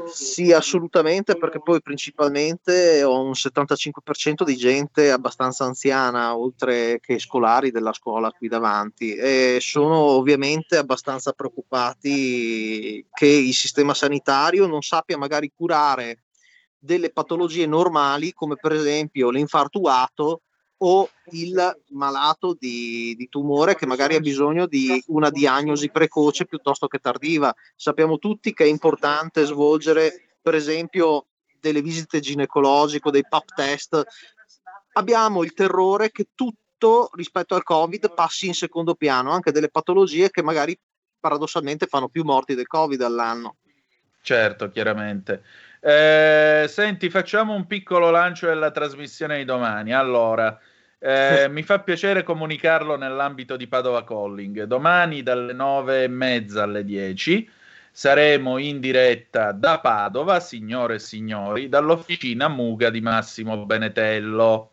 [0.05, 7.71] Sì, assolutamente, perché poi principalmente ho un 75% di gente abbastanza anziana, oltre che scolari
[7.71, 15.17] della scuola qui davanti, e sono ovviamente abbastanza preoccupati che il sistema sanitario non sappia
[15.17, 16.22] magari curare
[16.83, 20.41] delle patologie normali come per esempio l'infartuato
[20.77, 26.87] o il malato di, di, tumore che magari ha bisogno di una diagnosi precoce piuttosto
[26.87, 27.55] che tardiva.
[27.73, 31.27] Sappiamo tutti che è importante svolgere per esempio
[31.57, 34.03] delle visite ginecologiche, dei pap test.
[34.93, 40.29] Abbiamo il terrore che tutto rispetto al Covid passi in secondo piano, anche delle patologie
[40.29, 40.77] che magari
[41.17, 43.55] paradossalmente fanno più morti del Covid all'anno.
[44.21, 45.43] Certo, chiaramente.
[45.85, 49.93] Eh, senti, facciamo un piccolo lancio della trasmissione di domani.
[49.93, 50.57] Allora,
[50.97, 54.63] eh, mi fa piacere comunicarlo nell'ambito di Padova Calling.
[54.63, 57.49] Domani dalle nove e mezza alle 10
[57.91, 64.69] saremo in diretta da Padova, signore e signori, dall'officina Muga di Massimo Benetello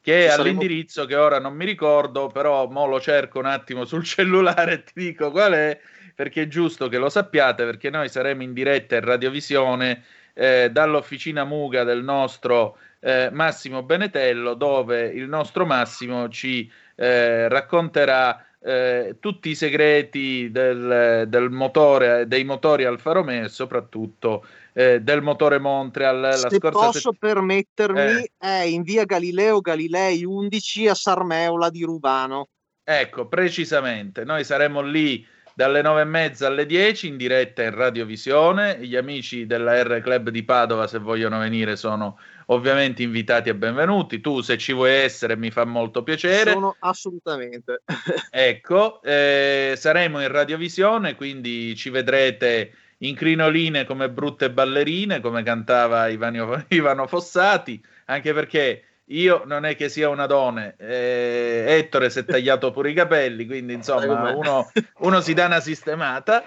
[0.00, 4.04] che è all'indirizzo che ora non mi ricordo, però mo lo cerco un attimo sul
[4.04, 5.78] cellulare e ti dico qual è,
[6.14, 10.02] perché è giusto che lo sappiate, perché noi saremo in diretta in radiovisione
[10.38, 18.46] eh, dall'officina Muga del nostro eh, Massimo Benetello, dove il nostro Massimo ci eh, racconterà
[18.60, 25.22] eh, tutti i segreti del, del, motore, dei motori Alfa Romeo e soprattutto eh, del
[25.22, 26.20] motore Montreal.
[26.20, 27.16] La Se posso set...
[27.18, 28.30] permettermi, eh.
[28.38, 32.48] è in via Galileo Galilei 11 a Sarmeola di Rubano.
[32.84, 35.26] Ecco, precisamente, noi saremo lì
[35.58, 38.78] dalle nove e mezza alle 10 in diretta in radiovisione.
[38.80, 42.16] Gli amici della R Club di Padova, se vogliono venire, sono
[42.46, 44.20] ovviamente invitati e benvenuti.
[44.20, 46.52] Tu, se ci vuoi essere, mi fa molto piacere.
[46.52, 47.82] Sono assolutamente.
[48.30, 56.06] ecco, eh, saremo in radiovisione, quindi ci vedrete in crinoline come brutte ballerine, come cantava
[56.06, 62.20] Ivano, Ivano Fossati, anche perché io non è che sia una donna, eh, Ettore si
[62.20, 66.44] è tagliato pure i capelli, quindi insomma uno, uno, si dà una sistemata,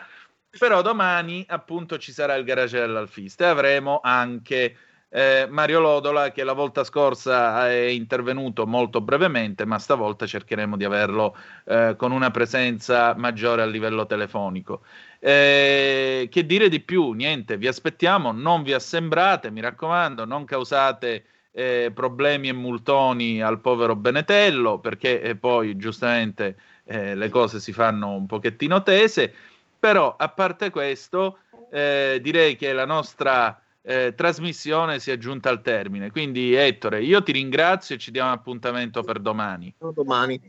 [0.58, 4.76] però domani appunto ci sarà il garage dell'Alfista e avremo anche
[5.10, 10.86] eh, Mario Lodola che la volta scorsa è intervenuto molto brevemente, ma stavolta cercheremo di
[10.86, 11.36] averlo
[11.66, 14.84] eh, con una presenza maggiore a livello telefonico.
[15.20, 17.12] Eh, che dire di più?
[17.12, 23.60] Niente, vi aspettiamo, non vi assembrate, mi raccomando, non causate eh, problemi e multoni al
[23.60, 26.56] povero Benetello, perché eh, poi giustamente
[26.86, 29.34] eh, le cose si fanno un pochettino tese,
[29.78, 31.40] però a parte questo
[31.72, 36.11] eh, direi che la nostra eh, trasmissione si è giunta al termine.
[36.11, 39.73] Quindi Ettore, io ti ringrazio e ci diamo appuntamento per domani.
[39.94, 40.40] domani.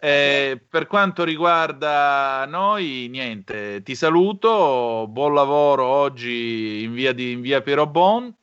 [0.00, 7.40] Eh, per quanto riguarda noi, niente, ti saluto, buon lavoro oggi in via, di, in
[7.40, 8.34] via Piero Bon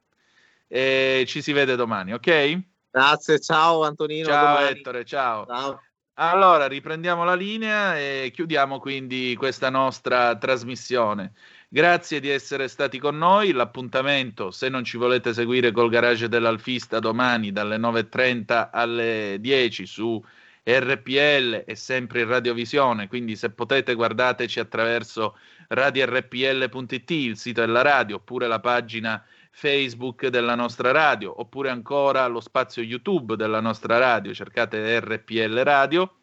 [0.68, 2.60] e ci si vede domani, ok?
[2.90, 4.26] Grazie, ciao Antonino.
[4.26, 5.46] Ciao Ettore, ciao.
[5.46, 5.82] ciao.
[6.20, 11.34] Allora, riprendiamo la linea e chiudiamo quindi questa nostra trasmissione.
[11.70, 13.52] Grazie di essere stati con noi.
[13.52, 20.20] L'appuntamento, se non ci volete seguire col garage dell'Alfista domani dalle 9.30 alle 10 su
[20.64, 25.38] RPL è sempre in radiovisione, quindi se potete guardateci attraverso
[25.70, 29.24] radiorpl.it, il sito della radio, oppure la pagina
[29.60, 36.18] Facebook della nostra radio, oppure ancora lo spazio YouTube della nostra radio, cercate RPL Radio.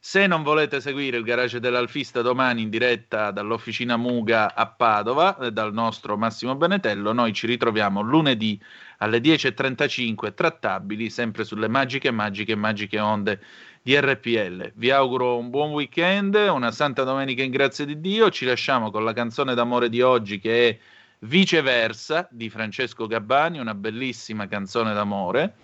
[0.00, 5.52] Se non volete seguire il garage dell'Alfista domani in diretta dall'officina Muga a Padova, eh,
[5.52, 8.58] dal nostro Massimo Benetello, noi ci ritroviamo lunedì
[8.98, 13.38] alle 10.35 trattabili, sempre sulle magiche, magiche, magiche onde
[13.82, 14.72] di RPL.
[14.76, 18.30] Vi auguro un buon weekend, una santa domenica in grazia di Dio.
[18.30, 20.78] Ci lasciamo con la canzone d'amore di oggi che è
[21.24, 25.54] Viceversa di Francesco Gabbani, una bellissima canzone d'amore.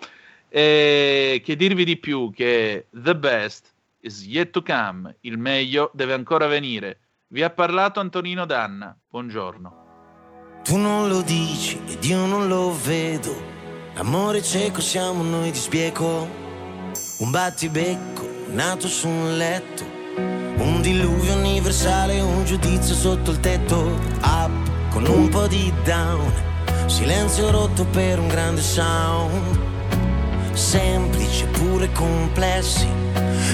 [0.48, 6.14] E che dirvi di più che The Best is yet to come, il meglio deve
[6.14, 6.98] ancora venire.
[7.28, 8.96] Vi ha parlato Antonino Danna.
[9.08, 10.60] Buongiorno.
[10.64, 13.48] Tu non lo dici ed io non lo vedo.
[13.94, 16.28] Amore cieco siamo noi di spieco.
[17.18, 19.84] Un battibecco nato su un letto.
[20.16, 23.98] Un diluvio universale, un giudizio sotto il tetto.
[24.22, 26.32] Up con un po' di down,
[26.86, 29.58] silenzio rotto per un grande sound,
[30.52, 32.88] semplici pure complessi,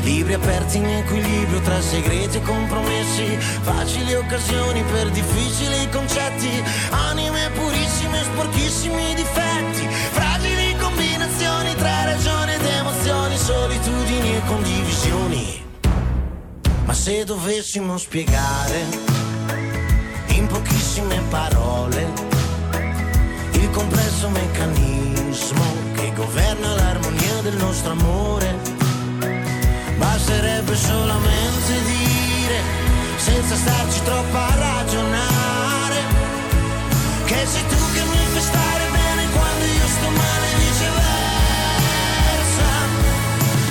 [0.02, 6.50] libri aperti in equilibrio tra segreti e compromessi, facili occasioni per difficili concetti,
[6.90, 15.64] anime purissime, sporchissimi difetti, fragili combinazioni tra ragione ed emozioni, solitudini e condivisioni.
[16.86, 19.15] Ma se dovessimo spiegare
[20.97, 22.09] in pochissime parole
[23.52, 25.64] il complesso meccanismo
[25.94, 28.59] che governa l'armonia del nostro amore.
[29.98, 32.60] Basterebbe solamente dire,
[33.16, 36.01] senza starci troppo a ragionare,
[37.24, 41.05] che sei tu che mi fai stare bene quando io sto male viceversa.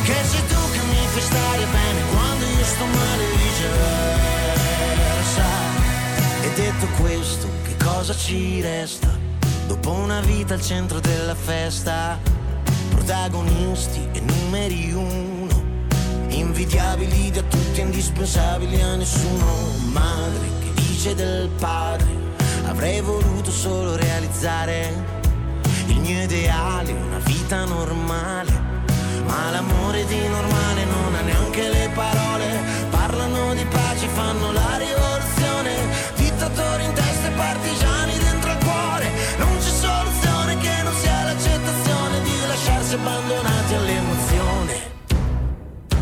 [0.03, 4.25] Che sei tu che mi fai stare bene quando io sto male viceversa.
[6.55, 9.09] Detto questo, che cosa ci resta?
[9.67, 12.17] Dopo una vita al centro della festa,
[12.91, 15.63] protagonisti e numeri uno,
[16.29, 19.45] invidiabili da tutti, indispensabili a nessuno.
[19.91, 22.07] Madre che dice del padre,
[22.67, 24.93] avrei voluto solo realizzare
[25.87, 28.51] il mio ideale, una vita normale.
[29.25, 35.04] Ma l'amore di normale non ha neanche le parole, parlano di pace, fanno la rivoluzione,
[42.95, 44.93] abbandonati all'emozione.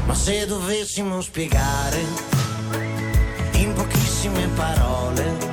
[0.05, 2.01] Ma se dovessimo spiegare
[3.53, 5.52] in pochissime parole